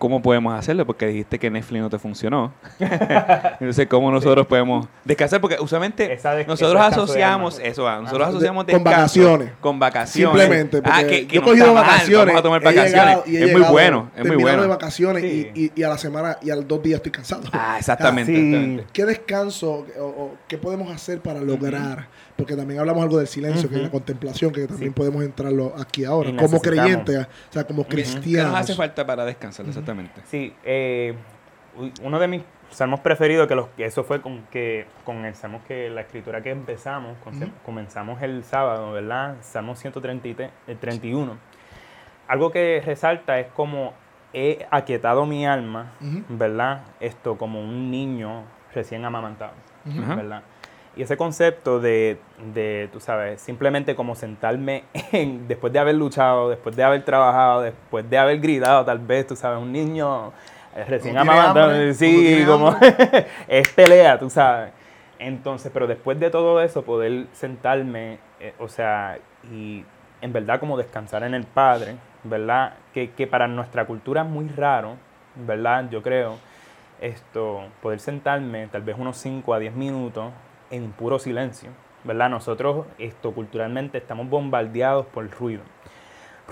¿cómo 0.00 0.22
podemos 0.22 0.58
hacerlo? 0.58 0.86
Porque 0.86 1.06
dijiste 1.06 1.38
que 1.38 1.50
Netflix 1.50 1.82
no 1.82 1.90
te 1.90 1.98
funcionó. 1.98 2.54
Entonces, 2.80 3.86
¿cómo 3.86 4.10
nosotros 4.10 4.46
podemos 4.46 4.88
descansar? 5.04 5.42
Porque 5.42 5.58
usualmente 5.60 6.18
nosotros 6.46 6.82
asociamos 6.82 7.60
eso, 7.62 7.88
nosotros 8.00 8.28
asociamos 8.28 8.64
con 8.64 8.82
vacaciones. 8.82 9.52
Con 9.60 9.78
vacaciones. 9.78 10.40
Simplemente. 10.40 10.80
Ah, 10.84 11.04
que, 11.04 11.26
yo 11.26 11.42
he 11.42 11.44
cogido 11.44 11.74
vacaciones. 11.74 12.26
vamos 12.26 12.40
a 12.40 12.42
tomar 12.42 12.62
vacaciones. 12.62 13.18
es 13.26 13.52
muy 13.52 13.60
bueno, 13.60 14.10
es 14.16 14.26
muy 14.26 14.36
bueno. 14.36 14.62
de 14.62 14.68
vacaciones 14.68 15.22
y, 15.22 15.70
y, 15.76 15.82
a 15.82 15.90
la 15.90 15.98
semana 15.98 16.38
y 16.40 16.50
a 16.50 16.56
los 16.56 16.66
dos 16.66 16.82
días 16.82 16.96
estoy 16.96 17.12
cansado. 17.12 17.42
Ah, 17.52 17.76
exactamente. 17.78 18.86
¿Qué 18.94 19.04
descanso 19.04 19.86
o, 19.98 20.32
qué 20.48 20.56
podemos 20.56 20.90
hacer 20.90 21.20
para 21.20 21.40
lograr? 21.40 22.08
Porque 22.40 22.56
también 22.56 22.80
hablamos 22.80 23.02
algo 23.02 23.18
del 23.18 23.26
silencio, 23.26 23.68
que 23.68 23.76
es 23.76 23.82
la 23.82 23.90
contemplación, 23.90 24.52
que 24.52 24.66
también 24.66 24.92
podemos 24.92 25.22
entrarlo 25.22 25.74
aquí 25.78 26.04
ahora, 26.04 26.30
como 26.36 26.60
creyentes, 26.60 27.18
o 27.18 27.52
sea, 27.52 27.64
como 27.64 27.84
cristianos. 27.84 28.24
¿Qué 28.24 28.42
nos 28.52 28.60
hace 28.60 28.74
falta 28.74 29.06
para 29.06 29.24
descansar? 29.24 29.66
Sí, 30.26 30.54
eh, 30.64 31.14
uno 32.02 32.18
de 32.18 32.28
mis 32.28 32.42
salmos 32.70 33.00
preferidos, 33.00 33.48
que, 33.48 33.54
los, 33.54 33.68
que 33.68 33.84
eso 33.84 34.04
fue 34.04 34.20
con 34.20 34.42
que 34.46 34.86
con 35.04 35.24
el 35.24 35.34
salmo 35.34 35.60
que 35.66 35.90
la 35.90 36.02
escritura 36.02 36.42
que 36.42 36.50
empezamos, 36.50 37.16
comenzamos 37.64 38.22
el 38.22 38.44
sábado, 38.44 38.92
¿verdad? 38.92 39.36
Salmo 39.40 39.74
131. 39.74 40.52
Eh, 40.68 41.36
Algo 42.28 42.50
que 42.50 42.82
resalta 42.84 43.38
es 43.40 43.48
como 43.48 43.92
he 44.32 44.66
aquietado 44.70 45.26
mi 45.26 45.46
alma, 45.46 45.92
¿verdad? 46.28 46.82
Esto 47.00 47.36
como 47.36 47.60
un 47.60 47.90
niño 47.90 48.44
recién 48.74 49.04
amamantado, 49.04 49.52
¿verdad? 49.84 50.42
Y 51.00 51.02
ese 51.02 51.16
concepto 51.16 51.80
de, 51.80 52.18
de, 52.52 52.90
tú 52.92 53.00
sabes, 53.00 53.40
simplemente 53.40 53.94
como 53.94 54.14
sentarme 54.14 54.84
en, 55.12 55.48
después 55.48 55.72
de 55.72 55.78
haber 55.78 55.94
luchado, 55.94 56.50
después 56.50 56.76
de 56.76 56.82
haber 56.82 57.06
trabajado, 57.06 57.62
después 57.62 58.10
de 58.10 58.18
haber 58.18 58.38
gritado, 58.38 58.84
tal 58.84 58.98
vez, 58.98 59.26
tú 59.26 59.34
sabes, 59.34 59.62
un 59.62 59.72
niño 59.72 60.30
eh, 60.76 60.84
recién 60.86 61.16
amamantado, 61.16 61.94
sí, 61.94 62.44
como 62.46 62.76
es 63.48 63.70
pelea, 63.70 64.18
tú 64.18 64.28
sabes. 64.28 64.72
Entonces, 65.18 65.70
pero 65.72 65.86
después 65.86 66.20
de 66.20 66.28
todo 66.28 66.60
eso, 66.60 66.82
poder 66.82 67.28
sentarme, 67.32 68.18
eh, 68.38 68.52
o 68.58 68.68
sea, 68.68 69.16
y 69.50 69.82
en 70.20 70.32
verdad 70.34 70.60
como 70.60 70.76
descansar 70.76 71.22
en 71.22 71.32
el 71.32 71.44
Padre, 71.44 71.96
¿verdad? 72.24 72.74
Que, 72.92 73.12
que 73.12 73.26
para 73.26 73.48
nuestra 73.48 73.86
cultura 73.86 74.20
es 74.20 74.28
muy 74.28 74.48
raro, 74.48 74.96
¿verdad? 75.34 75.88
Yo 75.88 76.02
creo, 76.02 76.36
esto, 77.00 77.62
poder 77.80 78.00
sentarme 78.00 78.66
tal 78.66 78.82
vez 78.82 78.96
unos 78.98 79.16
5 79.16 79.54
a 79.54 79.58
10 79.58 79.74
minutos 79.74 80.30
en 80.70 80.92
puro 80.92 81.18
silencio, 81.18 81.70
¿verdad? 82.04 82.30
Nosotros 82.30 82.86
esto 82.98 83.32
culturalmente 83.32 83.98
estamos 83.98 84.28
bombardeados 84.28 85.06
por 85.06 85.24
el 85.24 85.30
ruido. 85.30 85.62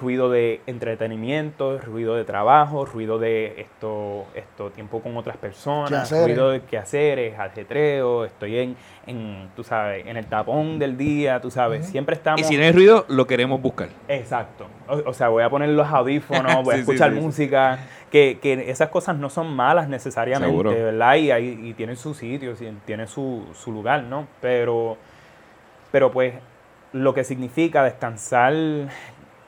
Ruido 0.01 0.31
de 0.31 0.61
entretenimiento, 0.67 1.79
ruido 1.79 2.15
de 2.15 2.25
trabajo, 2.25 2.85
ruido 2.85 3.19
de 3.19 3.61
esto, 3.61 4.27
esto 4.35 4.71
tiempo 4.71 5.01
con 5.01 5.17
otras 5.17 5.37
personas, 5.37 6.11
ruido 6.11 6.51
de 6.51 6.61
quehaceres, 6.61 7.39
ajetreo, 7.39 8.25
estoy 8.25 8.59
en, 8.59 8.77
en, 9.07 9.49
tú 9.57 9.65
sabes, 9.65 10.07
en 10.07 10.17
el 10.17 10.27
tapón 10.27 10.79
del 10.79 10.97
día, 10.97 11.41
tú 11.41 11.51
sabes, 11.51 11.87
siempre 11.87 12.15
estamos... 12.15 12.41
Y 12.41 12.45
si 12.45 12.57
no 12.57 12.63
hay 12.63 12.73
ruido, 12.73 13.07
lo 13.09 13.27
queremos 13.27 13.61
buscar. 13.61 13.89
Exacto. 14.09 14.67
O, 14.87 15.13
sea, 15.13 15.29
voy 15.29 15.43
a 15.43 15.51
poner 15.51 15.71
los 15.71 15.89
audífonos, 15.89 16.55
voy 16.65 16.77
a 16.77 16.79
escuchar 16.79 17.13
música, 17.13 17.79
que, 18.11 18.39
que, 18.41 18.71
esas 18.71 18.89
cosas 18.89 19.17
no 19.17 19.31
son 19.31 19.55
malas 19.55 19.89
necesariamente, 19.89 20.83
¿verdad? 20.83 21.17
Y, 21.17 21.31
hay, 21.31 21.61
y 21.63 21.75
tienen 21.75 21.97
su 21.97 22.15
sitio, 22.15 22.55
tienen 22.85 23.09
su, 23.09 23.45
su 23.55 23.73
lugar, 23.73 24.05
¿no? 24.05 24.27
Pero, 24.41 24.97
pero 25.91 26.11
pues 26.11 26.35
lo 26.93 27.15
que 27.15 27.25
significa 27.25 27.83
descansar 27.83 28.55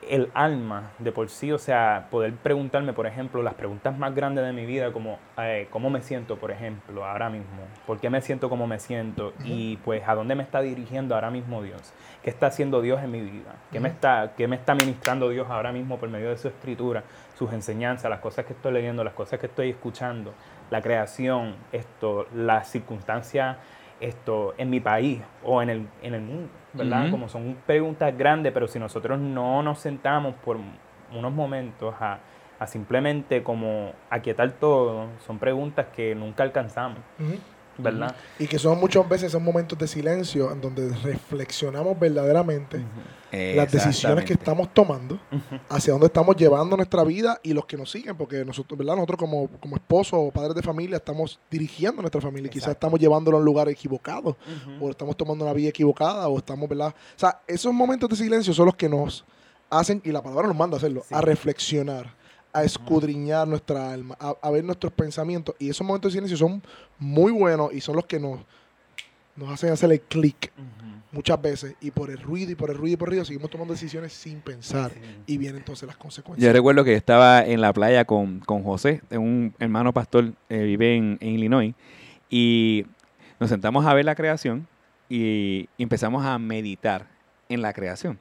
el 0.07 0.31
alma 0.33 0.91
de 0.99 1.11
por 1.11 1.29
sí, 1.29 1.51
o 1.51 1.57
sea, 1.57 2.07
poder 2.09 2.33
preguntarme, 2.33 2.93
por 2.93 3.05
ejemplo, 3.05 3.43
las 3.43 3.53
preguntas 3.53 3.97
más 3.97 4.15
grandes 4.15 4.45
de 4.45 4.53
mi 4.53 4.65
vida, 4.65 4.91
como 4.91 5.19
eh, 5.37 5.67
cómo 5.69 5.89
me 5.89 6.01
siento, 6.01 6.37
por 6.37 6.51
ejemplo, 6.51 7.05
ahora 7.05 7.29
mismo, 7.29 7.63
por 7.85 7.99
qué 7.99 8.09
me 8.09 8.21
siento 8.21 8.49
como 8.49 8.67
me 8.67 8.79
siento 8.79 9.33
y 9.43 9.77
pues 9.77 10.07
a 10.07 10.15
dónde 10.15 10.35
me 10.35 10.43
está 10.43 10.61
dirigiendo 10.61 11.15
ahora 11.15 11.29
mismo 11.29 11.61
Dios, 11.61 11.93
qué 12.23 12.29
está 12.29 12.47
haciendo 12.47 12.81
Dios 12.81 13.01
en 13.03 13.11
mi 13.11 13.21
vida, 13.21 13.55
qué, 13.71 13.79
me, 13.79 13.89
está, 13.89 14.33
qué 14.35 14.47
me 14.47 14.55
está 14.55 14.75
ministrando 14.75 15.29
Dios 15.29 15.47
ahora 15.49 15.71
mismo 15.71 15.97
por 15.97 16.09
medio 16.09 16.29
de 16.29 16.37
su 16.37 16.47
escritura, 16.47 17.03
sus 17.37 17.53
enseñanzas, 17.53 18.09
las 18.09 18.19
cosas 18.19 18.45
que 18.45 18.53
estoy 18.53 18.73
leyendo, 18.73 19.03
las 19.03 19.13
cosas 19.13 19.39
que 19.39 19.47
estoy 19.47 19.69
escuchando, 19.69 20.33
la 20.71 20.81
creación, 20.81 21.55
esto, 21.71 22.27
las 22.33 22.69
circunstancias 22.69 23.57
esto 24.01 24.53
en 24.57 24.69
mi 24.69 24.79
país 24.79 25.21
o 25.43 25.61
en 25.61 25.69
el, 25.69 25.87
en 26.01 26.13
el 26.13 26.21
mundo, 26.21 26.49
¿verdad? 26.73 27.09
Como 27.11 27.29
son 27.29 27.55
preguntas 27.65 28.17
grandes, 28.17 28.51
pero 28.51 28.67
si 28.67 28.79
nosotros 28.79 29.19
no 29.19 29.63
nos 29.63 29.79
sentamos 29.79 30.35
por 30.43 30.57
unos 31.13 31.31
momentos 31.31 31.95
a, 31.99 32.19
a 32.59 32.67
simplemente 32.67 33.43
como 33.43 33.93
aquietar 34.09 34.51
todo, 34.51 35.07
son 35.25 35.39
preguntas 35.39 35.87
que 35.95 36.15
nunca 36.15 36.43
alcanzamos. 36.43 36.99
¿Verdad? 37.77 38.15
Y 38.39 38.47
que 38.47 38.59
son 38.59 38.79
muchas 38.79 39.07
veces 39.07 39.29
esos 39.29 39.41
momentos 39.41 39.77
de 39.77 39.87
silencio 39.87 40.51
en 40.51 40.61
donde 40.61 40.89
reflexionamos 41.03 41.99
verdaderamente 41.99 42.83
las 43.31 43.71
decisiones 43.71 44.25
que 44.25 44.33
estamos 44.33 44.73
tomando, 44.73 45.19
hacia 45.69 45.93
dónde 45.93 46.07
estamos 46.07 46.35
llevando 46.35 46.75
nuestra 46.75 47.03
vida 47.03 47.39
y 47.43 47.53
los 47.53 47.65
que 47.65 47.77
nos 47.77 47.89
siguen, 47.89 48.17
porque 48.17 48.43
nosotros, 48.43 48.77
¿verdad? 48.77 48.95
Nosotros 48.95 49.19
como, 49.19 49.47
como 49.59 49.75
esposos 49.75 50.13
o 50.13 50.31
padres 50.31 50.55
de 50.55 50.61
familia 50.61 50.97
estamos 50.97 51.39
dirigiendo 51.49 52.01
nuestra 52.01 52.21
familia, 52.21 52.49
quizás 52.49 52.69
estamos 52.69 52.99
llevándolo 52.99 53.37
a 53.37 53.39
un 53.39 53.45
lugar 53.45 53.69
equivocado, 53.69 54.37
o 54.79 54.89
estamos 54.89 55.15
tomando 55.15 55.45
una 55.45 55.53
vía 55.53 55.69
equivocada, 55.69 56.27
o 56.27 56.37
estamos, 56.37 56.67
¿verdad? 56.67 56.89
O 56.89 57.19
sea, 57.19 57.41
esos 57.47 57.73
momentos 57.73 58.09
de 58.09 58.15
silencio 58.15 58.53
son 58.53 58.65
los 58.65 58.75
que 58.75 58.89
nos 58.89 59.25
hacen, 59.69 60.01
y 60.03 60.11
la 60.11 60.21
palabra 60.21 60.47
nos 60.47 60.57
manda 60.57 60.75
a 60.75 60.79
hacerlo, 60.79 61.03
a 61.09 61.21
reflexionar 61.21 62.20
a 62.53 62.63
escudriñar 62.63 63.47
nuestra 63.47 63.91
alma, 63.91 64.17
a, 64.19 64.49
ver 64.49 64.63
nuestros 64.63 64.91
pensamientos. 64.93 65.55
Y 65.59 65.69
esos 65.69 65.85
momentos 65.85 66.11
de 66.11 66.17
silencio 66.17 66.37
son 66.37 66.61
muy 66.99 67.31
buenos 67.31 67.73
y 67.73 67.81
son 67.81 67.95
los 67.95 68.05
que 68.05 68.19
nos, 68.19 68.39
nos 69.35 69.49
hacen 69.49 69.71
hacer 69.71 69.91
el 69.91 70.01
clic 70.01 70.51
muchas 71.11 71.41
veces. 71.41 71.75
Y 71.81 71.91
por 71.91 72.09
el 72.09 72.17
ruido 72.17 72.51
y 72.51 72.55
por 72.55 72.69
el 72.69 72.77
ruido 72.77 72.93
y 72.93 72.97
por 72.97 73.07
el 73.07 73.11
ruido 73.11 73.25
seguimos 73.25 73.49
tomando 73.49 73.73
decisiones 73.73 74.13
sin 74.13 74.41
pensar. 74.41 74.91
Y 75.25 75.37
vienen 75.37 75.57
entonces 75.57 75.87
las 75.87 75.97
consecuencias. 75.97 76.45
Yo 76.45 76.53
recuerdo 76.53 76.83
que 76.83 76.95
estaba 76.95 77.45
en 77.45 77.61
la 77.61 77.73
playa 77.73 78.05
con, 78.05 78.39
con 78.39 78.63
José, 78.63 79.01
un 79.11 79.53
hermano 79.59 79.93
pastor, 79.93 80.33
eh, 80.49 80.63
vive 80.63 80.95
en, 80.95 81.17
en 81.21 81.29
Illinois. 81.29 81.73
Y 82.29 82.85
nos 83.39 83.49
sentamos 83.49 83.85
a 83.85 83.93
ver 83.93 84.05
la 84.05 84.15
creación 84.15 84.67
y 85.09 85.67
empezamos 85.77 86.25
a 86.25 86.37
meditar 86.37 87.07
en 87.49 87.61
la 87.61 87.73
creación 87.73 88.17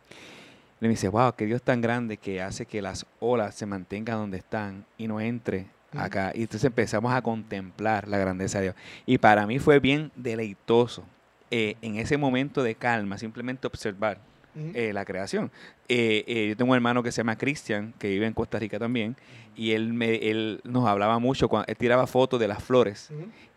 le 0.81 0.89
dice, 0.89 1.09
wow, 1.09 1.35
que 1.35 1.47
Dios 1.47 1.63
tan 1.63 1.81
grande 1.81 2.17
que 2.17 2.41
hace 2.41 2.65
que 2.65 2.81
las 2.81 3.07
olas 3.21 3.55
se 3.55 3.67
mantengan 3.67 4.17
donde 4.17 4.39
están 4.39 4.87
y 4.97 5.09
no 5.09 5.21
entre 5.21 5.67
acá. 5.93 6.33
Y 6.35 6.43
entonces 6.43 6.65
empezamos 6.65 7.13
a 7.13 7.21
contemplar 7.21 8.09
la 8.09 8.19
grandeza 8.19 8.59
de 8.59 8.65
Dios. 8.65 8.77
Y 9.05 9.19
para 9.19 9.47
mí 9.47 9.59
fue 9.59 9.79
bien 9.79 10.11
deleitoso 10.17 11.05
eh, 11.51 11.77
en 11.83 11.97
ese 11.97 12.17
momento 12.17 12.63
de 12.63 12.75
calma, 12.75 13.19
simplemente 13.19 13.67
observar 13.67 14.21
eh, 14.57 14.93
la 14.95 15.05
creación. 15.05 15.51
Eh, 15.89 16.47
yo 16.49 16.57
tengo 16.57 16.71
un 16.71 16.77
hermano 16.77 17.03
que 17.03 17.13
se 17.13 17.19
llama 17.19 17.37
Cristian, 17.37 17.93
que 17.99 18.09
vive 18.09 18.27
en 18.27 18.33
Costa 18.33 18.59
Rica 18.59 18.79
también, 18.79 19.17
y 19.55 19.73
él, 19.73 19.93
me, 19.93 20.15
él 20.15 20.61
nos 20.65 20.89
hablaba 20.89 21.19
mucho, 21.19 21.49
cuando, 21.49 21.67
él 21.69 21.77
tiraba 21.77 22.07
fotos 22.07 22.41
de 22.41 22.49
las 22.49 22.63
flores. 22.63 23.11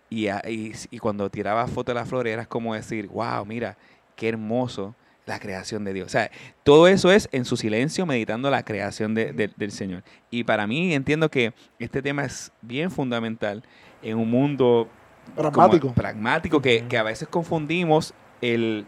y, 0.10 0.28
y, 0.28 0.74
y, 0.92 1.00
cuando 1.00 1.30
tiraba 1.30 1.66
fotos 1.68 1.96
de 1.96 2.00
las 2.02 2.10
flores 2.10 2.34
era 2.34 2.46
como 2.46 2.76
decir, 2.76 3.08
wow, 3.08 3.46
mira, 3.46 3.78
qué 4.16 4.30
hermoso 4.30 4.94
la 5.26 5.40
creación 5.40 5.84
de 5.84 5.94
Dios. 5.94 6.08
O 6.08 6.10
sea, 6.10 6.32
todo 6.64 6.88
eso 6.88 7.12
es 7.12 7.30
en 7.32 7.46
su 7.46 7.58
silencio, 7.58 8.06
meditando 8.06 8.50
la 8.50 8.64
creación 8.64 9.14
del 9.16 9.72
Señor. 9.72 10.04
Y 10.30 10.44
para 10.44 10.68
mí 10.68 10.94
entiendo 10.94 11.30
que 11.30 11.54
este 11.80 12.02
tema 12.02 12.26
es 12.26 12.52
bien 12.62 12.92
fundamental 12.92 13.64
en 14.02 14.18
un 14.18 14.30
mundo 14.30 14.90
pragmático, 15.36 15.94
pragmático 15.94 16.62
que, 16.62 16.86
a 16.98 17.04
veces 17.04 17.28
confundimos 17.28 18.14
el 18.42 18.86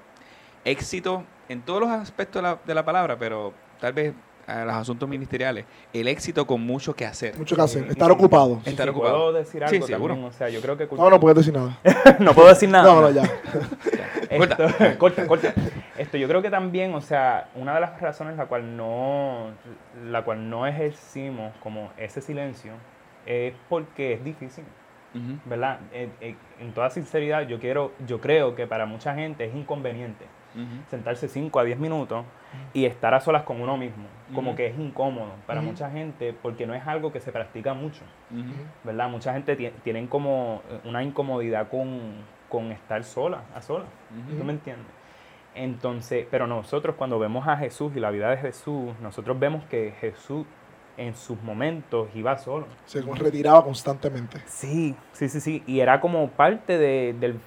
éxito 0.66 1.24
en 1.48 1.62
todos 1.62 1.80
los 1.80 1.90
aspectos 1.90 2.44
de 2.66 2.74
la, 2.74 2.86
palabra, 2.86 3.18
pero 3.18 3.54
tal 3.80 3.94
vez 3.94 4.14
a 4.48 4.66
los 4.66 4.76
asuntos 4.76 5.10
ministeriales, 5.10 5.66
el 5.94 6.08
éxito 6.08 6.46
con 6.46 6.62
mucho 6.62 6.94
que 6.96 7.06
hacer. 7.06 7.38
Mucho 7.38 7.56
que 7.56 7.62
hacer. 7.62 7.88
Estar 7.88 8.12
ocupado. 8.12 8.62
Estar 8.66 8.90
ocupado. 8.90 9.16
puedo 9.16 9.34
decir 9.34 9.64
Sí, 9.68 9.76
algo 9.76 9.88
seguro. 9.88 10.14
también, 10.14 10.32
o 10.32 10.34
sea, 10.34 10.50
yo 10.50 10.62
creo 10.62 10.78
que 10.78 10.88
No, 10.96 11.10
no 11.10 11.20
puedes 11.20 11.38
decir 11.38 11.54
nada. 11.54 11.80
no 12.20 12.34
puedo 12.34 12.50
decir 12.50 12.70
nada. 12.70 12.94
No, 12.94 13.02
no, 13.02 13.10
ya. 13.10 13.24
Esto, 14.30 14.98
corta, 14.98 15.28
corta. 15.28 15.54
Esto, 15.98 16.18
yo 16.18 16.28
creo 16.28 16.42
que 16.42 16.50
también, 16.50 16.94
o 16.94 17.02
sea, 17.02 17.50
una 17.56 17.74
de 17.74 17.80
las 17.82 18.00
razones 18.02 18.36
la 18.38 18.48
cual 18.48 18.76
no, 18.76 19.52
la 20.06 20.24
cual 20.24 20.50
no 20.50 20.68
ejercimos 20.68 21.54
como 21.62 21.90
ese 21.98 22.22
silencio 22.22 22.74
es 23.26 23.54
porque 23.70 24.14
es 24.14 24.24
difícil. 24.24 24.66
¿verdad? 25.46 25.80
En, 25.94 26.12
en- 26.20 26.38
en 26.60 26.74
toda 26.74 26.90
sinceridad, 26.90 27.48
yo 27.48 27.60
quiero, 27.60 27.94
yo 28.06 28.20
creo 28.20 28.56
que 28.56 28.68
para 28.68 28.86
mucha 28.86 29.14
gente 29.16 29.46
es 29.46 29.56
inconveniente 29.56 30.26
sentarse 30.90 31.28
5 31.28 31.60
a 31.60 31.64
10 31.64 31.78
minutos 31.80 32.26
y 32.74 32.86
estar 32.86 33.14
a 33.14 33.20
solas 33.20 33.44
con 33.44 33.62
uno 33.62 33.76
mismo, 33.78 34.06
como 34.34 34.56
que 34.56 34.68
es 34.68 34.78
incómodo 34.80 35.32
para 35.48 35.60
mucha 35.66 35.90
gente 35.92 36.34
porque 36.42 36.66
no 36.68 36.74
es 36.74 36.86
algo 36.88 37.12
que 37.12 37.20
se 37.20 37.32
practica 37.32 37.74
mucho. 37.74 38.04
¿verdad? 38.84 39.10
Mucha 39.10 39.34
gente 39.34 39.58
tie- 39.58 39.72
tienen 39.84 40.08
como 40.08 40.62
eh, 40.70 40.80
una 40.86 41.04
incomodidad 41.04 41.70
con, 41.70 42.00
con 42.50 42.72
estar 42.72 43.04
sola, 43.04 43.42
a 43.56 43.62
sola. 43.62 43.86
¿tú 44.38 44.44
me 44.46 44.54
entiendes? 44.54 44.88
Entonces, 45.56 46.28
pero 46.30 46.48
nosotros 46.48 46.96
cuando 46.98 47.18
vemos 47.18 47.48
a 47.48 47.58
Jesús 47.58 47.94
y 47.96 48.00
la 48.00 48.12
vida 48.12 48.30
de 48.30 48.38
Jesús, 48.38 48.92
nosotros 49.02 49.40
vemos 49.40 49.64
que 49.66 49.94
Jesús 50.00 50.46
en 50.98 51.16
sus 51.16 51.42
momentos 51.42 52.10
iba 52.14 52.38
solo. 52.38 52.68
Se 52.86 53.02
retiraba 53.02 53.64
constantemente. 53.64 54.42
Sí, 54.46 54.96
sí, 55.14 55.30
sí, 55.30 55.40
sí, 55.40 55.64
y 55.66 55.80
era 55.80 56.00
como 56.00 56.30
parte 56.30 56.78
de, 56.78 57.16
del, 57.20 57.40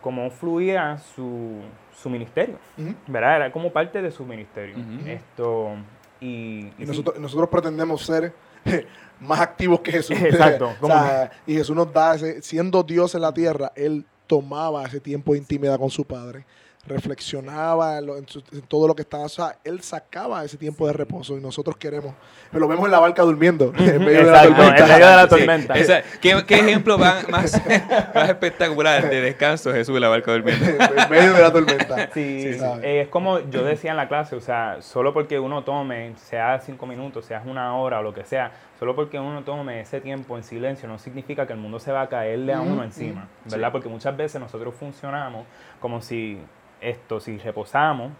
cómo 0.00 0.30
fluía 0.30 0.98
su, 0.98 1.60
su 2.00 2.10
ministerio. 2.10 2.58
¿verdad? 3.06 3.36
Era 3.36 3.52
como 3.52 3.72
parte 3.72 4.02
de 4.02 4.10
su 4.10 4.24
ministerio. 4.24 4.76
Esto, 5.06 5.74
y, 6.20 6.26
Y 6.26 6.72
y 6.78 6.82
sí, 6.82 6.86
nosotros, 6.86 7.18
nosotros 7.18 7.48
pretendemos 7.48 8.04
ser 8.04 8.32
más 9.20 9.40
activos 9.40 9.80
que 9.80 9.92
Jesús. 9.92 10.16
Exacto. 10.22 10.70
O 10.80 10.86
sea, 10.86 11.30
y 11.46 11.54
Jesús 11.54 11.74
nos 11.74 11.92
da 11.92 12.14
ese, 12.14 12.42
siendo 12.42 12.82
Dios 12.82 13.14
en 13.14 13.22
la 13.22 13.32
tierra, 13.32 13.72
Él 13.74 14.04
tomaba 14.26 14.84
ese 14.84 15.00
tiempo 15.00 15.32
de 15.32 15.38
intimidad 15.38 15.78
con 15.78 15.90
su 15.90 16.04
Padre, 16.04 16.44
reflexionaba 16.88 17.98
en, 17.98 18.06
lo- 18.06 18.16
en 18.16 18.28
su- 18.28 18.42
en 18.52 18.62
todo 18.62 18.88
lo 18.88 18.94
que 18.94 19.02
estaba, 19.02 19.24
o 19.24 19.28
sea, 19.28 19.56
Él 19.64 19.80
sacaba 19.82 20.44
ese 20.44 20.56
tiempo 20.56 20.86
de 20.86 20.92
reposo 20.92 21.36
y 21.36 21.40
nosotros 21.40 21.76
queremos, 21.76 22.14
lo 22.52 22.66
vemos 22.68 22.86
en 22.86 22.90
la 22.92 22.98
barca 23.00 23.22
durmiendo, 23.22 23.72
en 23.78 24.04
medio 24.04 24.24
de 24.26 24.30
la 24.32 24.44
Exacto, 24.44 24.54
tormenta. 24.56 24.82
en 24.84 24.88
medio 24.92 25.06
de 25.06 25.16
la 25.16 25.22
Sí, 25.28 25.28
tormenta. 25.28 25.74
esa- 25.74 26.02
¿qué, 26.20 26.44
qué 26.46 26.54
ejemplo 26.56 26.98
más, 26.98 27.28
más, 27.28 27.60
más 28.14 28.28
espectacular 28.28 29.08
de 29.08 29.20
descanso 29.20 29.72
Jesús 29.72 29.94
en 29.94 30.00
la 30.02 30.08
barca 30.08 30.32
durmiendo? 30.32 30.64
en 30.66 31.10
medio 31.10 31.32
de 31.34 31.42
la 31.42 31.52
tormenta. 31.52 32.08
Sí, 32.14 32.42
Sí, 32.42 32.54
sí. 32.54 32.64
Eh, 32.82 33.02
es 33.02 33.08
como 33.08 33.40
yo 33.50 33.62
decía 33.64 33.90
en 33.90 33.96
la 33.96 34.08
clase, 34.08 34.34
o 34.36 34.40
sea, 34.40 34.78
solo 34.80 35.12
porque 35.12 35.38
uno 35.38 35.64
tome, 35.64 36.14
sea 36.16 36.60
cinco 36.64 36.86
minutos, 36.86 37.24
sea 37.26 37.42
una 37.46 37.76
hora 37.76 38.00
o 38.00 38.02
lo 38.02 38.14
que 38.14 38.24
sea, 38.24 38.50
solo 38.78 38.94
porque 38.94 39.18
uno 39.18 39.42
tome 39.42 39.80
ese 39.80 40.00
tiempo 40.00 40.36
en 40.36 40.44
silencio 40.44 40.88
no 40.88 40.98
significa 40.98 41.46
que 41.46 41.52
el 41.52 41.58
mundo 41.58 41.78
se 41.80 41.92
va 41.92 42.02
a 42.02 42.08
caerle 42.08 42.52
a 42.52 42.60
uno 42.60 42.82
encima. 42.84 43.28
¿verdad? 43.44 43.68
Sí. 43.68 43.72
Porque 43.72 43.88
muchas 43.88 44.16
veces 44.16 44.40
nosotros 44.40 44.74
funcionamos 44.74 45.46
como 45.80 46.00
si 46.00 46.38
esto, 46.80 47.18
si 47.20 47.38
reposamos, 47.38 48.12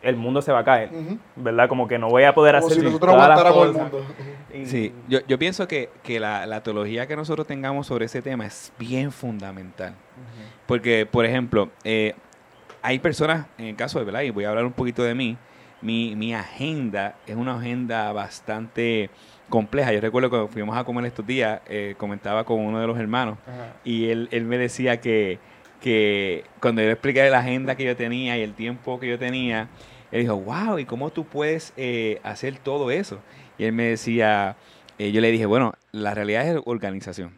el 0.00 0.14
mundo 0.14 0.40
se 0.42 0.52
va 0.52 0.60
a 0.60 0.64
caer. 0.64 0.90
¿verdad? 1.34 1.68
Como 1.68 1.88
que 1.88 1.98
no 1.98 2.08
voy 2.08 2.22
a 2.22 2.32
poder 2.32 2.54
Como 2.54 2.66
hacer 2.68 2.78
si 2.78 2.84
nosotros 2.84 3.12
todas 3.14 3.28
las 3.28 3.38
aguantáramos 3.40 3.92
el 3.92 4.00
mundo. 4.00 4.14
Y- 4.54 4.66
Sí, 4.66 4.94
yo, 5.08 5.18
yo 5.26 5.38
pienso 5.38 5.66
que, 5.66 5.90
que 6.04 6.20
la, 6.20 6.46
la 6.46 6.62
teología 6.62 7.06
que 7.08 7.16
nosotros 7.16 7.46
tengamos 7.46 7.88
sobre 7.88 8.06
ese 8.06 8.22
tema 8.22 8.46
es 8.46 8.72
bien 8.78 9.10
fundamental. 9.10 9.94
Porque, 10.66 11.06
por 11.06 11.24
ejemplo, 11.24 11.70
eh, 11.82 12.14
hay 12.82 12.98
personas, 13.00 13.46
en 13.58 13.66
el 13.66 13.76
caso 13.76 13.98
de, 13.98 14.04
¿verdad? 14.04 14.20
Y 14.22 14.30
voy 14.30 14.44
a 14.44 14.50
hablar 14.50 14.64
un 14.64 14.72
poquito 14.72 15.02
de 15.02 15.14
mí, 15.14 15.36
mi, 15.80 16.14
mi 16.16 16.34
agenda 16.34 17.16
es 17.26 17.34
una 17.36 17.56
agenda 17.56 18.12
bastante 18.12 19.10
compleja. 19.48 19.92
Yo 19.92 20.00
recuerdo 20.00 20.30
cuando 20.30 20.48
fuimos 20.48 20.76
a 20.76 20.84
comer 20.84 21.04
estos 21.06 21.26
días, 21.26 21.60
eh, 21.68 21.94
comentaba 21.98 22.44
con 22.44 22.60
uno 22.60 22.80
de 22.80 22.86
los 22.86 22.98
hermanos 22.98 23.38
Ajá. 23.46 23.74
y 23.84 24.08
él, 24.10 24.28
él 24.30 24.44
me 24.44 24.58
decía 24.58 25.00
que, 25.00 25.38
que 25.80 26.44
cuando 26.60 26.82
yo 26.82 26.86
le 26.86 26.92
expliqué 26.92 27.28
la 27.30 27.40
agenda 27.40 27.76
que 27.76 27.84
yo 27.84 27.96
tenía 27.96 28.36
y 28.36 28.42
el 28.42 28.54
tiempo 28.54 28.98
que 29.00 29.08
yo 29.08 29.18
tenía, 29.18 29.68
él 30.10 30.22
dijo, 30.22 30.36
wow, 30.36 30.78
¿y 30.78 30.84
cómo 30.84 31.10
tú 31.10 31.24
puedes 31.24 31.72
eh, 31.76 32.20
hacer 32.22 32.58
todo 32.58 32.90
eso? 32.90 33.20
Y 33.58 33.64
él 33.64 33.72
me 33.72 33.84
decía, 33.84 34.56
eh, 34.98 35.12
yo 35.12 35.20
le 35.20 35.30
dije, 35.30 35.46
bueno, 35.46 35.74
la 35.92 36.14
realidad 36.14 36.46
es 36.46 36.60
organización, 36.64 37.32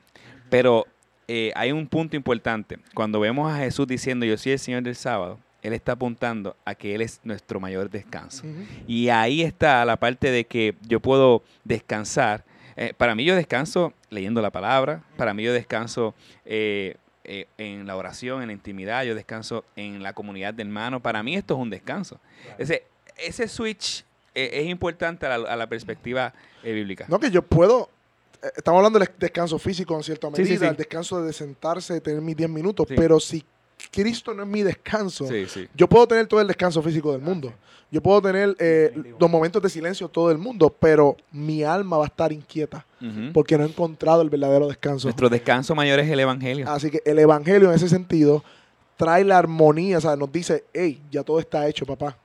pero 0.48 0.86
eh, 1.28 1.52
hay 1.54 1.72
un 1.72 1.86
punto 1.86 2.16
importante. 2.16 2.78
Cuando 2.94 3.20
vemos 3.20 3.52
a 3.52 3.58
Jesús 3.58 3.86
diciendo, 3.86 4.26
yo 4.26 4.36
soy 4.36 4.52
el 4.52 4.58
Señor 4.58 4.82
del 4.82 4.96
sábado, 4.96 5.38
Él 5.62 5.72
está 5.72 5.92
apuntando 5.92 6.56
a 6.64 6.74
que 6.74 6.94
Él 6.94 7.02
es 7.02 7.20
nuestro 7.24 7.60
mayor 7.60 7.90
descanso. 7.90 8.44
Y 8.86 9.08
ahí 9.08 9.42
está 9.42 9.84
la 9.84 9.96
parte 9.96 10.30
de 10.30 10.44
que 10.44 10.74
yo 10.86 11.00
puedo 11.00 11.42
descansar. 11.64 12.44
Eh, 12.76 12.94
para 12.96 13.14
mí 13.14 13.24
yo 13.24 13.34
descanso 13.34 13.92
leyendo 14.08 14.40
la 14.40 14.50
palabra, 14.50 15.02
para 15.16 15.34
mí 15.34 15.42
yo 15.42 15.52
descanso 15.52 16.14
eh, 16.46 16.96
eh, 17.24 17.46
en 17.58 17.86
la 17.86 17.96
oración, 17.96 18.40
en 18.40 18.48
la 18.48 18.52
intimidad, 18.54 19.04
yo 19.04 19.14
descanso 19.14 19.64
en 19.76 20.02
la 20.02 20.14
comunidad 20.14 20.54
de 20.54 20.62
hermanos. 20.62 21.02
Para 21.02 21.22
mí 21.22 21.36
esto 21.36 21.54
es 21.54 21.60
un 21.60 21.70
descanso. 21.70 22.18
Ese, 22.56 22.84
ese 23.16 23.46
switch 23.48 24.04
es 24.32 24.66
importante 24.66 25.26
a 25.26 25.36
la, 25.36 25.52
a 25.52 25.56
la 25.56 25.66
perspectiva 25.66 26.32
bíblica. 26.62 27.04
No, 27.08 27.18
que 27.20 27.30
yo 27.30 27.42
puedo. 27.42 27.90
Estamos 28.56 28.78
hablando 28.78 28.98
del 28.98 29.10
descanso 29.18 29.58
físico 29.58 29.94
en 29.94 30.02
cierta 30.02 30.30
medida, 30.30 30.46
sí, 30.46 30.56
sí. 30.56 30.64
el 30.64 30.76
descanso 30.76 31.22
de 31.22 31.30
sentarse, 31.34 31.92
de 31.92 32.00
tener 32.00 32.22
mis 32.22 32.34
10 32.34 32.48
minutos, 32.48 32.86
pero 32.88 33.20
si 33.20 33.44
Cristo 33.90 34.32
no 34.34 34.42
es 34.42 34.48
mi 34.48 34.62
descanso, 34.62 35.26
Sí, 35.26 35.46
sí. 35.46 35.68
yo 35.74 35.88
puedo 35.88 36.06
tener 36.06 36.26
todo 36.26 36.40
el 36.40 36.46
descanso 36.46 36.80
físico 36.82 37.12
del 37.12 37.20
mundo. 37.20 37.52
Yo 37.92 38.00
puedo 38.00 38.22
tener 38.22 38.54
eh, 38.60 39.14
los 39.18 39.28
momentos 39.28 39.60
de 39.60 39.68
silencio 39.68 40.08
todo 40.08 40.30
el 40.30 40.38
mundo, 40.38 40.70
pero 40.78 41.16
mi 41.32 41.64
alma 41.64 41.96
va 41.98 42.04
a 42.04 42.06
estar 42.06 42.32
inquieta 42.32 42.86
porque 43.32 43.58
no 43.58 43.64
he 43.64 43.66
encontrado 43.66 44.22
el 44.22 44.30
verdadero 44.30 44.68
descanso. 44.68 45.08
Nuestro 45.08 45.28
descanso 45.28 45.74
mayor 45.74 45.98
es 45.98 46.08
el 46.08 46.20
Evangelio. 46.20 46.70
Así 46.70 46.88
que 46.90 47.02
el 47.04 47.18
evangelio 47.18 47.68
en 47.70 47.74
ese 47.74 47.88
sentido 47.88 48.44
trae 48.96 49.24
la 49.24 49.38
armonía, 49.38 49.98
o 49.98 50.00
sea, 50.00 50.14
nos 50.14 50.30
dice, 50.30 50.64
hey, 50.72 51.00
ya 51.10 51.24
todo 51.24 51.40
está 51.40 51.66
hecho, 51.66 51.84
papá. 51.84 52.16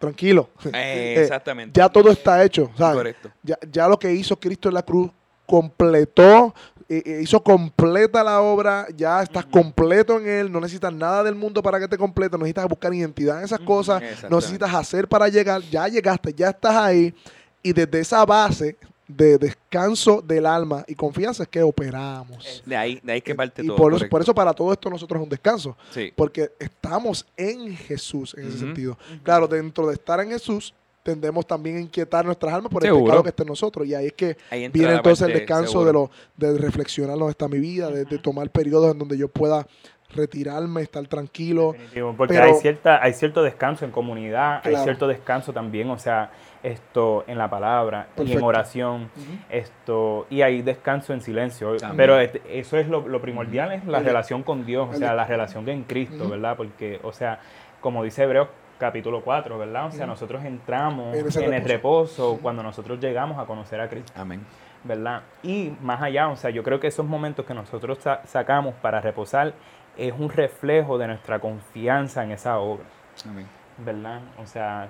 Tranquilo. 0.00 0.48
Eh, 0.64 0.70
Eh, 0.72 1.22
exactamente. 1.22 1.78
ya 1.78 1.88
todo 1.88 2.10
está 2.10 2.42
hecho. 2.42 2.70
¿sabes? 2.76 2.96
Correcto. 2.96 3.30
Ya, 3.44 3.58
ya 3.70 3.86
lo 3.86 3.96
que 3.98 4.12
hizo 4.12 4.34
Cristo 4.40 4.68
en 4.68 4.74
la 4.74 4.82
cruz 4.82 5.10
completó, 5.46 6.54
eh, 6.92 7.20
hizo 7.22 7.40
completa 7.42 8.24
la 8.24 8.40
obra, 8.40 8.86
ya 8.96 9.22
estás 9.22 9.46
completo 9.46 10.18
en 10.18 10.26
él, 10.28 10.50
no 10.52 10.60
necesitas 10.60 10.92
nada 10.92 11.22
del 11.22 11.36
mundo 11.36 11.62
para 11.62 11.78
que 11.78 11.86
te 11.86 11.96
complete, 11.96 12.32
no 12.32 12.38
necesitas 12.38 12.66
buscar 12.68 12.92
identidad 12.92 13.38
en 13.38 13.44
esas 13.44 13.60
cosas, 13.60 14.02
no 14.28 14.36
necesitas 14.36 14.74
hacer 14.74 15.06
para 15.06 15.28
llegar, 15.28 15.62
ya 15.70 15.86
llegaste, 15.86 16.34
ya 16.34 16.50
estás 16.50 16.74
ahí, 16.74 17.14
y 17.62 17.72
desde 17.72 18.00
esa 18.00 18.24
base 18.24 18.76
de 19.06 19.38
descanso 19.38 20.20
del 20.22 20.46
alma 20.46 20.84
y 20.86 20.94
confianza 20.94 21.42
es 21.44 21.48
que 21.48 21.62
operamos. 21.62 22.62
De 22.66 22.76
ahí, 22.76 23.00
de 23.02 23.12
ahí 23.12 23.20
que 23.20 23.34
parte 23.34 23.62
y 23.62 23.66
todo. 23.66 23.76
por 23.76 23.92
eso, 23.92 23.98
correcto. 23.98 24.10
por 24.10 24.22
eso 24.22 24.34
para 24.34 24.52
todo 24.52 24.72
esto 24.72 24.88
nosotros 24.90 25.20
es 25.20 25.24
un 25.24 25.28
descanso, 25.30 25.76
Sí. 25.92 26.12
porque 26.16 26.50
estamos 26.58 27.26
en 27.36 27.76
Jesús 27.76 28.34
en 28.36 28.48
ese 28.48 28.58
sentido. 28.58 28.98
Claro, 29.22 29.46
dentro 29.48 29.86
de 29.88 29.94
estar 29.94 30.20
en 30.20 30.30
Jesús, 30.30 30.74
tendemos 31.02 31.46
también 31.46 31.76
a 31.76 31.80
inquietar 31.80 32.24
nuestras 32.24 32.52
almas 32.54 32.70
por 32.70 32.82
el 32.82 32.88
Seguro. 32.88 33.04
pecado 33.04 33.22
que 33.22 33.28
está 33.30 33.42
en 33.42 33.48
nosotros. 33.48 33.86
Y 33.86 33.94
ahí 33.94 34.06
es 34.06 34.12
que 34.12 34.36
Ahí 34.50 34.68
viene 34.68 34.94
entonces 34.94 35.26
el 35.28 35.32
descanso 35.34 35.82
seguro. 35.84 36.10
de, 36.36 36.46
lo, 36.48 36.52
de 36.52 36.58
reflexionar 36.58 37.16
dónde 37.16 37.30
está 37.32 37.48
mi 37.48 37.58
vida, 37.58 37.88
de, 37.90 38.04
tomar 38.18 38.50
periodos 38.50 38.92
en 38.92 38.98
donde 38.98 39.16
yo 39.16 39.28
pueda 39.28 39.66
retirarme, 40.14 40.82
estar 40.82 41.06
tranquilo. 41.06 41.72
Definitivo, 41.72 42.14
porque 42.16 42.34
Pero- 42.34 42.46
hay 42.46 42.54
cierta 42.54 43.02
hay 43.02 43.12
cierto 43.12 43.42
descanso 43.42 43.84
en 43.84 43.92
comunidad, 43.92 44.60
hay 44.64 44.76
cierto 44.76 45.06
descanso 45.06 45.52
también, 45.52 45.88
o 45.88 45.98
sea, 45.98 46.32
esto 46.64 47.24
en 47.28 47.38
la 47.38 47.48
palabra 47.48 48.08
y 48.22 48.32
en 48.32 48.42
oración, 48.42 49.08
esto 49.48 50.26
y 50.28 50.42
hay 50.42 50.62
descanso 50.62 51.12
en 51.12 51.20
silencio, 51.20 51.76
También. 51.76 51.96
pero 51.96 52.20
este- 52.20 52.42
eso 52.58 52.76
es 52.76 52.88
lo, 52.88 53.06
lo 53.08 53.20
primordial 53.22 53.72
es 53.72 53.84
la 53.86 53.98
El- 53.98 54.04
relación 54.04 54.42
con 54.42 54.66
Dios, 54.66 54.88
o 54.90 54.92
el- 54.92 54.98
sea, 54.98 55.14
la 55.14 55.24
relación 55.26 55.68
en 55.68 55.84
Cristo. 55.84 56.28
¿verdad? 56.28 56.56
Porque, 56.56 57.00
o 57.02 57.12
sea, 57.12 57.40
como 57.80 58.02
dice 58.04 58.24
Hebreos 58.24 58.48
capítulo 58.80 59.22
4, 59.22 59.56
¿verdad? 59.58 59.86
O 59.86 59.90
sea, 59.92 60.06
nosotros 60.06 60.44
entramos 60.44 61.14
En 61.16 61.52
el 61.54 61.64
reposo. 61.64 62.38
cuando 62.42 62.62
nosotros 62.64 62.98
llegamos 62.98 63.38
a 63.38 63.44
conocer 63.46 63.80
a 63.80 63.88
Cristo. 63.88 64.12
Amén. 64.16 64.40
¿verdad? 64.82 65.20
Y 65.42 65.72
más 65.82 66.00
allá, 66.00 66.28
o 66.30 66.36
sea, 66.36 66.48
yo 66.50 66.62
creo 66.62 66.80
que 66.80 66.86
esos 66.86 67.04
momentos 67.06 67.44
que 67.44 67.52
nosotros 67.52 67.98
sa- 67.98 68.22
sacamos 68.26 68.74
para 68.76 68.98
reposar 69.02 69.52
es 69.98 70.14
un 70.18 70.30
reflejo 70.30 70.96
de 70.96 71.06
nuestra 71.08 71.38
confianza 71.38 72.24
en 72.24 72.30
esa 72.30 72.58
obra, 72.58 72.84
Amén. 73.28 73.46
¿verdad? 73.84 74.22
O 74.42 74.46
sea, 74.46 74.88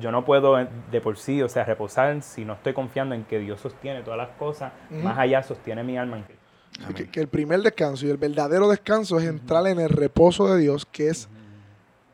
yo 0.00 0.12
no 0.12 0.24
puedo 0.24 0.60
eh, 0.60 0.68
de 0.92 1.00
por 1.00 1.16
sí, 1.16 1.42
o 1.42 1.48
sea, 1.48 1.64
reposar 1.64 2.22
si 2.22 2.44
no 2.44 2.52
estoy 2.52 2.74
confiando 2.74 3.16
en 3.16 3.24
que 3.24 3.40
Dios 3.40 3.60
sostiene 3.60 4.02
todas 4.02 4.18
las 4.18 4.28
cosas, 4.38 4.72
más 4.90 5.18
allá 5.18 5.42
sostiene 5.42 5.82
mi 5.82 5.98
alma 5.98 6.18
en 6.18 6.22
Cristo. 6.22 7.10
Que 7.12 7.20
el 7.20 7.26
primer 7.28 7.60
descanso 7.62 8.06
y 8.06 8.10
el 8.10 8.16
verdadero 8.16 8.68
descanso 8.68 9.18
es 9.18 9.24
entrar 9.26 9.66
en 9.66 9.80
el 9.80 9.88
reposo 9.88 10.52
de 10.54 10.60
Dios, 10.60 10.86
que 10.86 11.08
es 11.08 11.28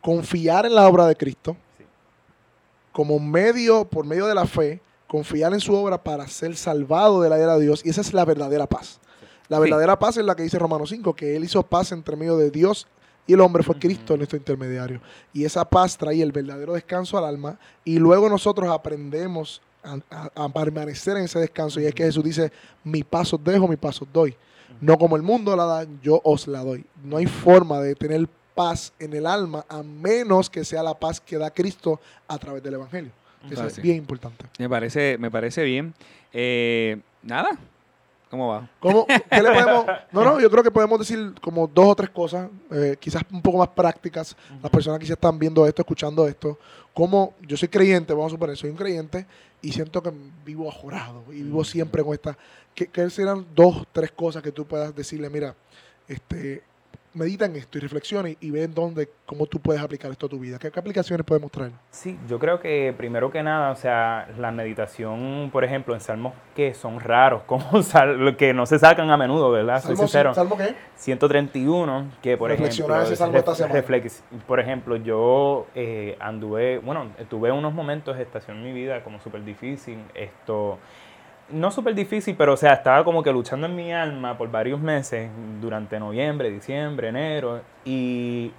confiar 0.00 0.66
en 0.66 0.74
la 0.74 0.86
obra 0.88 1.06
de 1.06 1.16
Cristo 1.16 1.56
Sí. 1.78 1.84
como 2.92 3.18
medio, 3.18 3.84
por 3.84 4.04
medio 4.04 4.26
de 4.26 4.34
la 4.34 4.46
fe, 4.46 4.80
confiar 5.06 5.52
en 5.52 5.60
su 5.60 5.74
obra 5.74 6.02
para 6.02 6.26
ser 6.28 6.56
salvado 6.56 7.20
de 7.22 7.28
la 7.28 7.38
ira 7.38 7.56
de 7.56 7.64
Dios. 7.64 7.82
Y 7.84 7.90
esa 7.90 8.00
es 8.00 8.12
la 8.14 8.24
verdadera 8.24 8.66
paz. 8.66 9.00
La 9.48 9.56
Sí. 9.58 9.62
verdadera 9.62 9.98
paz 9.98 10.16
es 10.16 10.24
la 10.24 10.34
que 10.36 10.42
dice 10.44 10.58
Romanos 10.58 10.90
5, 10.90 11.14
que 11.14 11.36
Él 11.36 11.44
hizo 11.44 11.62
paz 11.62 11.92
entre 11.92 12.16
medio 12.16 12.36
de 12.36 12.50
Dios 12.50 12.86
y 13.26 13.32
el 13.34 13.40
hombre 13.40 13.62
fue 13.62 13.78
Cristo 13.78 14.16
nuestro 14.16 14.36
intermediario. 14.38 15.00
Y 15.32 15.44
esa 15.44 15.64
paz 15.64 15.96
trae 15.98 16.22
el 16.22 16.32
verdadero 16.32 16.72
descanso 16.74 17.18
al 17.18 17.24
alma 17.24 17.58
y 17.84 17.98
luego 17.98 18.28
nosotros 18.28 18.68
aprendemos 18.70 19.60
a, 19.82 19.98
a- 20.10 20.44
a 20.44 20.48
permanecer 20.50 21.16
en 21.16 21.24
ese 21.24 21.38
descanso 21.38 21.80
y 21.80 21.86
es 21.86 21.94
que 21.94 22.04
Jesús 22.04 22.22
dice, 22.22 22.52
mi 22.84 23.02
paso 23.02 23.36
os 23.36 23.44
dejo, 23.44 23.66
mi 23.66 23.76
paso 23.76 24.04
os 24.04 24.12
doy. 24.12 24.36
No 24.80 24.96
como 24.98 25.16
el 25.16 25.22
mundo 25.22 25.56
la 25.56 25.64
da, 25.64 25.86
yo 26.02 26.20
os 26.22 26.46
la 26.46 26.62
doy. 26.62 26.84
No 27.02 27.16
hay 27.16 27.26
forma 27.26 27.80
de 27.80 27.94
tener 27.94 28.28
paz 28.60 28.92
en 28.98 29.14
el 29.14 29.24
alma 29.24 29.64
a 29.70 29.82
menos 29.82 30.50
que 30.50 30.66
sea 30.66 30.82
la 30.82 30.92
paz 30.92 31.18
que 31.18 31.38
da 31.38 31.50
Cristo 31.50 31.98
a 32.28 32.36
través 32.36 32.62
del 32.62 32.74
Evangelio. 32.74 33.10
Eso 33.50 33.66
es 33.66 33.80
bien 33.80 33.96
importante. 33.96 34.44
Me 34.58 34.68
parece, 34.68 35.16
me 35.18 35.30
parece 35.30 35.64
bien. 35.64 35.94
Eh, 36.30 37.00
nada. 37.22 37.58
¿Cómo 38.30 38.48
va? 38.48 38.68
¿Cómo, 38.78 39.06
¿Qué 39.06 39.42
le 39.42 39.50
podemos.? 39.50 39.86
No, 40.12 40.24
no, 40.24 40.38
yo 40.38 40.50
creo 40.50 40.62
que 40.62 40.70
podemos 40.70 40.98
decir 40.98 41.32
como 41.40 41.66
dos 41.66 41.86
o 41.86 41.94
tres 41.96 42.10
cosas, 42.10 42.50
eh, 42.70 42.96
quizás 43.00 43.22
un 43.32 43.40
poco 43.40 43.56
más 43.56 43.68
prácticas. 43.68 44.36
Las 44.62 44.70
personas 44.70 45.00
que 45.00 45.06
ya 45.06 45.14
están 45.14 45.38
viendo 45.38 45.66
esto, 45.66 45.80
escuchando 45.80 46.28
esto. 46.28 46.58
Como 46.92 47.32
yo 47.40 47.56
soy 47.56 47.68
creyente, 47.68 48.12
vamos 48.12 48.30
a 48.30 48.34
suponer, 48.34 48.58
soy 48.58 48.68
un 48.68 48.76
creyente 48.76 49.24
y 49.62 49.72
siento 49.72 50.02
que 50.02 50.12
vivo 50.44 50.68
ajorado 50.68 51.24
y 51.30 51.42
vivo 51.44 51.64
siempre 51.64 52.04
con 52.04 52.12
esta. 52.12 52.36
¿Qué, 52.74 52.88
qué 52.88 53.08
serán 53.08 53.46
dos, 53.54 53.86
tres 53.90 54.12
cosas 54.12 54.42
que 54.42 54.52
tú 54.52 54.66
puedas 54.66 54.94
decirle, 54.94 55.30
mira, 55.30 55.54
este, 56.06 56.62
medita 57.14 57.44
en 57.44 57.56
esto 57.56 57.78
y 57.78 57.80
reflexiona 57.80 58.28
y, 58.28 58.50
ve 58.50 58.64
en 58.64 58.74
dónde, 58.74 59.08
cómo 59.26 59.46
tú 59.46 59.58
puedes 59.58 59.82
aplicar 59.82 60.10
esto 60.10 60.26
a 60.26 60.28
tu 60.28 60.38
vida? 60.38 60.58
¿Qué, 60.58 60.70
qué 60.70 60.78
aplicaciones 60.80 61.24
podemos 61.26 61.50
traer? 61.50 61.72
Sí, 61.90 62.18
yo 62.28 62.38
creo 62.38 62.60
que 62.60 62.94
primero 62.96 63.30
que 63.30 63.42
nada, 63.42 63.70
o 63.72 63.76
sea, 63.76 64.28
la 64.38 64.50
meditación, 64.52 65.50
por 65.52 65.64
ejemplo, 65.64 65.94
en 65.94 66.00
salmos 66.00 66.34
que 66.54 66.74
son 66.74 67.00
raros, 67.00 67.42
como 67.46 67.82
sal- 67.82 68.36
que 68.36 68.52
no 68.54 68.66
se 68.66 68.78
sacan 68.78 69.10
a 69.10 69.16
menudo, 69.16 69.50
¿verdad? 69.50 69.80
Soy 69.82 69.96
¿Salmo, 69.96 70.02
sincero. 70.08 70.34
¿Salmo 70.34 70.56
qué? 70.56 70.74
131, 70.96 72.10
que 72.22 72.36
por 72.36 72.50
Reflexionar 72.50 72.98
ejemplo, 72.98 73.12
ese 73.12 73.16
salmo 73.16 73.38
esta 73.38 73.54
semana. 73.54 73.82
por 74.46 74.60
ejemplo, 74.60 74.96
yo 74.96 75.66
eh, 75.74 76.16
anduve, 76.20 76.78
bueno, 76.78 77.08
tuve 77.28 77.50
unos 77.52 77.74
momentos 77.74 78.16
de 78.16 78.22
estación 78.22 78.58
en 78.58 78.64
mi 78.64 78.72
vida 78.72 79.02
como 79.02 79.20
súper 79.20 79.44
difícil, 79.44 79.98
esto, 80.14 80.78
no 81.52 81.70
súper 81.70 81.94
difícil, 81.94 82.34
pero 82.36 82.54
o 82.54 82.56
sea, 82.56 82.74
estaba 82.74 83.04
como 83.04 83.22
que 83.22 83.32
luchando 83.32 83.66
en 83.66 83.76
mi 83.76 83.92
alma 83.92 84.36
por 84.36 84.50
varios 84.50 84.80
meses, 84.80 85.30
durante 85.60 85.98
noviembre, 85.98 86.50
diciembre, 86.50 87.08
enero, 87.08 87.60
y 87.84 88.52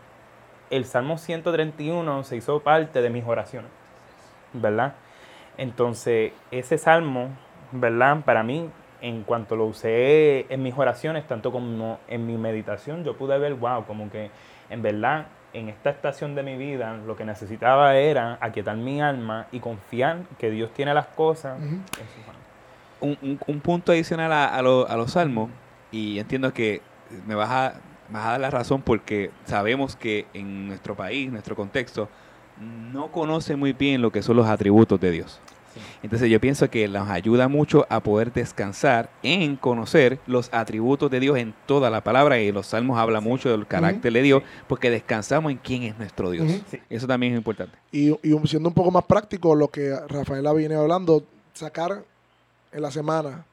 el 0.70 0.86
Salmo 0.86 1.18
131 1.18 2.24
se 2.24 2.38
hizo 2.38 2.60
parte 2.62 3.02
de 3.02 3.10
mis 3.10 3.26
oraciones, 3.26 3.72
¿verdad? 4.54 4.94
Entonces, 5.58 6.34
ese 6.52 6.78
salmo, 6.78 7.30
¿verdad? 7.72 8.22
Para 8.26 8.44
mí, 8.44 8.70
en 9.02 9.24
cuanto 9.24 9.56
lo 9.56 9.66
usé 9.66 10.46
en 10.50 10.64
mis 10.64 10.78
oraciones, 10.78 11.28
tanto 11.28 11.52
como 11.52 12.00
en 12.08 12.26
mi 12.26 12.38
meditación, 12.38 13.04
yo 13.04 13.18
pude 13.18 13.38
ver, 13.38 13.56
wow, 13.56 13.86
como 13.86 14.10
que 14.10 14.32
en 14.70 14.82
verdad, 14.82 15.28
en 15.54 15.68
esta 15.68 15.90
estación 15.90 16.34
de 16.34 16.44
mi 16.44 16.56
vida, 16.56 16.98
lo 17.06 17.18
que 17.18 17.26
necesitaba 17.26 17.98
era 17.98 18.38
aquietar 18.40 18.78
mi 18.78 19.02
alma 19.02 19.48
y 19.52 19.60
confiar 19.60 20.20
que 20.40 20.50
Dios 20.50 20.72
tiene 20.72 20.94
las 20.94 21.08
cosas 21.08 21.62
en 21.62 21.84
sus 21.84 22.26
manos. 22.26 22.41
Un, 23.02 23.18
un- 23.22 23.40
un 23.46 23.60
punto 23.60 23.92
adicional 23.92 24.32
a, 24.32 24.46
a 24.56 24.62
lo- 24.62 24.88
a 24.88 24.96
los 24.96 25.12
salmos, 25.12 25.50
y 25.92 26.20
entiendo 26.20 26.54
que 26.54 26.82
me 27.28 27.36
vas 27.36 27.50
a, 27.50 27.74
me 28.10 28.18
vas 28.20 28.28
a 28.28 28.32
dar 28.32 28.40
la 28.42 28.50
razón 28.52 28.82
porque 28.82 29.32
sabemos 29.46 29.96
que 29.96 30.26
en 30.34 30.68
nuestro 30.68 30.96
país, 30.96 31.32
nuestro 31.32 31.56
contexto, 31.56 32.08
no 32.94 33.12
conoce 33.12 33.56
muy 33.56 33.74
bien 33.74 34.02
lo 34.02 34.12
que 34.12 34.22
son 34.22 34.38
los 34.38 34.48
atributos 34.48 35.00
de 35.00 35.12
Dios. 35.12 35.40
Sí. 35.74 35.80
Entonces 36.04 36.30
yo 36.30 36.40
pienso 36.42 36.70
que 36.70 36.86
nos 36.90 37.10
ayuda 37.10 37.48
mucho 37.48 37.88
a 37.90 38.02
poder 38.02 38.34
descansar 38.34 39.10
en 39.24 39.56
conocer 39.56 40.20
los 40.28 40.54
atributos 40.54 41.10
de 41.10 41.22
Dios 41.22 41.38
en 41.38 41.54
toda 41.66 41.90
la 41.90 42.04
palabra 42.04 42.40
y 42.42 42.52
los 42.52 42.68
salmos 42.68 43.00
habla 43.00 43.22
mucho 43.22 43.50
del 43.50 43.66
carácter 43.66 44.12
de 44.12 44.22
Dios 44.22 44.44
porque 44.68 44.90
descansamos 44.90 45.50
en 45.50 45.58
quién 45.60 45.84
es 45.84 45.98
nuestro 45.98 46.30
Dios. 46.30 46.52
Sí. 46.70 46.80
Eso 46.90 47.08
también 47.08 47.34
es 47.34 47.38
importante. 47.38 47.78
Y, 47.92 48.10
y 48.12 48.38
siendo 48.48 48.68
un 48.68 48.76
poco 48.76 48.92
más 48.92 49.06
práctico, 49.06 49.56
lo 49.56 49.70
que 49.70 49.96
Rafaela 50.10 50.52
viene 50.52 50.76
hablando, 50.76 51.24
sacar 51.54 52.04
en 52.72 52.82
la 52.82 52.92
semana 52.92 53.46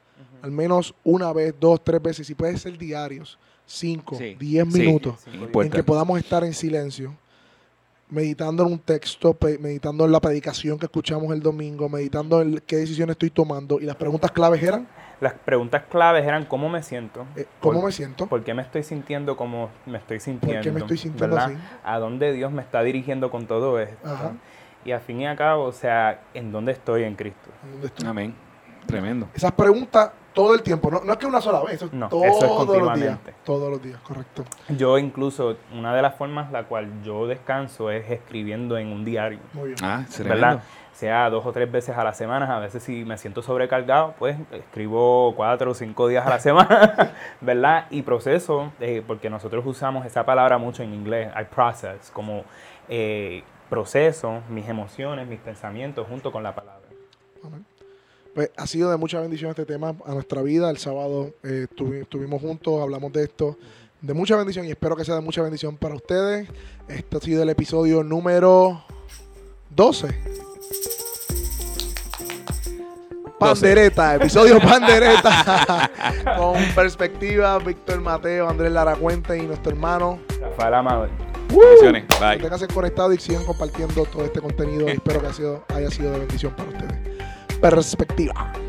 al 0.43 0.51
menos 0.53 0.95
una 1.05 1.33
vez, 1.33 1.55
dos, 1.59 1.83
tres 1.83 2.01
veces, 2.01 2.27
si 2.27 2.35
puede 2.35 2.57
ser 2.57 2.77
diarios, 2.79 3.39
cinco, 3.67 4.17
Sí, 4.17 4.37
diez 4.39 4.65
minutos, 4.67 5.21
Sí, 5.25 5.31
en 5.31 5.43
importante. 5.43 5.77
que 5.77 5.83
podamos 5.85 6.19
estar 6.19 6.45
en 6.45 6.53
silencio, 6.55 7.15
meditando 8.09 8.65
en 8.65 8.73
un 8.73 8.79
texto, 8.79 9.37
meditando 9.61 10.05
en 10.05 10.13
la 10.13 10.21
predicación 10.21 10.79
que 10.79 10.87
escuchamos 10.87 11.33
el 11.33 11.41
domingo, 11.41 11.89
meditando 11.89 12.41
en 12.41 12.63
qué 12.67 12.77
decisiones 12.77 13.15
estoy 13.15 13.31
tomando. 13.31 13.81
Y 13.81 13.85
las 13.85 13.97
preguntas 13.97 14.31
claves 14.31 14.63
eran, 14.63 14.87
Las 15.21 15.35
preguntas 15.35 15.83
claves 15.91 16.25
eran 16.25 16.45
cómo 16.47 16.69
me 16.69 16.83
siento, 16.85 17.27
eh, 17.37 17.47
¿cómo 17.61 17.81
Por- 17.81 17.87
me 17.87 17.93
siento? 17.93 18.27
por 18.29 18.45
qué 18.45 18.55
me 18.55 18.63
estoy 18.63 18.85
sintiendo 18.85 19.37
como 19.37 19.69
me 19.87 19.99
estoy 19.99 20.21
sintiendo, 20.21 20.57
¿Por 20.59 20.63
qué 20.65 20.71
me 20.73 20.81
estoy 20.81 20.99
sintiendo 20.99 21.35
¿verdad? 21.37 21.53
así? 21.53 21.63
a 21.85 21.99
dónde 21.99 22.33
Dios 22.33 22.53
me 22.53 22.63
está 22.63 22.83
dirigiendo 22.83 23.31
con 23.31 23.47
todo 23.47 23.81
esto. 23.81 24.09
Ajá. 24.09 24.33
Y 24.85 24.93
al 24.93 25.01
fin 25.01 25.21
y 25.21 25.27
al 25.27 25.37
cabo, 25.37 25.65
o 25.65 25.73
sea, 25.73 26.23
en 26.35 26.53
dónde 26.53 26.73
estoy 26.73 27.03
en 27.03 27.17
Cristo. 27.17 27.51
¿Dónde 27.73 27.89
estoy? 27.89 28.07
Amén. 28.07 28.35
Tremendo. 28.89 29.29
Esas 29.35 29.53
preguntas 29.53 30.11
todo 30.33 30.55
el 30.55 30.63
tiempo, 30.63 30.91
no, 30.91 31.01
no 31.05 31.13
es 31.13 31.19
que 31.19 31.27
una 31.27 31.41
sola 31.41 31.61
vez, 31.63 31.75
eso 31.75 31.87
es 31.87 31.93
No, 31.93 32.09
todos 32.09 32.25
eso 32.27 32.37
es 32.37 32.43
los 32.43 32.51
días. 32.51 32.57
continuamente. 32.77 33.35
Todos 33.45 33.71
los 33.71 33.83
días, 33.83 34.01
correcto. 34.01 34.45
Yo 34.69 34.97
incluso, 34.97 35.57
una 35.73 35.95
de 35.95 36.01
las 36.01 36.15
formas 36.15 36.51
la 36.53 36.65
cual 36.65 37.03
yo 37.03 37.27
descanso 37.27 37.91
es 37.91 38.09
escribiendo 38.11 38.79
en 38.79 38.89
un 38.93 39.05
diario, 39.05 39.41
Muy 39.53 39.69
bien. 39.71 39.77
Ah, 39.83 40.05
tremendo. 40.09 40.47
¿verdad? 40.47 40.63
Sea 40.93 41.29
dos 41.31 41.45
o 41.45 41.53
tres 41.53 41.71
veces 41.71 41.97
a 41.97 42.03
la 42.05 42.13
semana, 42.15 42.57
a 42.57 42.61
veces 42.61 42.83
si 42.83 43.05
me 43.05 43.19
siento 43.19 43.43
sobrecargado, 43.43 44.15
pues 44.19 44.37
escribo 44.53 45.35
cuatro 45.37 45.73
o 45.73 45.75
cinco 45.75 46.09
días 46.09 46.27
a 46.27 46.31
la 46.31 46.39
semana, 46.41 47.13
¿verdad? 47.41 47.87
Y 47.91 48.03
proceso, 48.03 48.73
eh, 48.81 49.03
porque 49.07 49.29
nosotros 49.31 49.65
usamos 49.67 50.07
esa 50.07 50.25
palabra 50.25 50.57
mucho 50.59 50.83
en 50.83 50.95
inglés, 50.95 51.31
I 51.41 51.45
process, 51.53 52.11
como 52.13 52.45
eh, 52.89 53.43
proceso 53.69 54.41
mis 54.49 54.69
emociones, 54.69 55.27
mis 55.29 55.41
pensamientos 55.41 56.07
junto 56.09 56.31
con 56.33 56.43
la 56.43 56.55
palabra. 56.55 56.87
Amén. 57.45 57.65
Pues 58.39 58.53
ha 58.57 58.69
sido 58.69 58.89
de 58.89 58.97
mucha 58.97 59.19
bendición 59.21 59.51
este 59.51 59.67
tema 59.67 59.97
a 60.07 60.15
nuestra 60.15 60.43
vida. 60.43 60.71
El 60.71 60.79
sábado 60.79 61.35
eh, 61.43 61.67
estuvi- 61.69 62.03
estuvimos 62.03 62.41
juntos, 62.41 62.81
hablamos 62.81 63.13
de 63.13 63.25
esto. 63.25 63.57
De 64.01 64.15
mucha 64.15 64.37
bendición 64.37 64.65
y 64.65 64.71
espero 64.71 64.95
que 64.95 65.05
sea 65.05 65.17
de 65.17 65.23
mucha 65.23 65.43
bendición 65.43 65.77
para 65.77 65.97
ustedes. 65.97 66.49
Este 66.87 67.17
ha 67.17 67.21
sido 67.21 67.43
el 67.43 67.49
episodio 67.49 68.05
número 68.05 68.85
12. 69.71 70.07
Pandereta, 73.41 74.15
episodio 74.15 74.61
Pandereta. 74.63 75.91
Con 76.39 76.63
perspectiva, 76.77 77.59
Víctor 77.59 78.01
Mateo, 78.01 78.49
Andrés 78.49 78.71
Lara 78.71 78.95
Cuente 78.95 79.37
y 79.37 79.49
nuestro 79.49 79.73
hermano. 79.73 80.21
Rafael 80.41 80.75
Amador. 80.75 81.11
Bendiciones. 81.49 82.05
Que 82.05 82.25
Bye. 82.25 82.39
tengan 82.39 82.69
conectados 82.73 83.17
y 83.17 83.19
sigan 83.19 83.45
compartiendo 83.45 84.05
todo 84.05 84.25
este 84.25 84.41
contenido. 84.41 84.87
y 84.87 84.93
espero 84.93 85.21
que 85.23 85.27
ha 85.27 85.33
sido- 85.33 85.65
haya 85.75 85.91
sido 85.91 86.13
de 86.13 86.19
bendición 86.21 86.55
para 86.55 86.69
ustedes. 86.69 87.18
Perspectiva. 87.61 88.68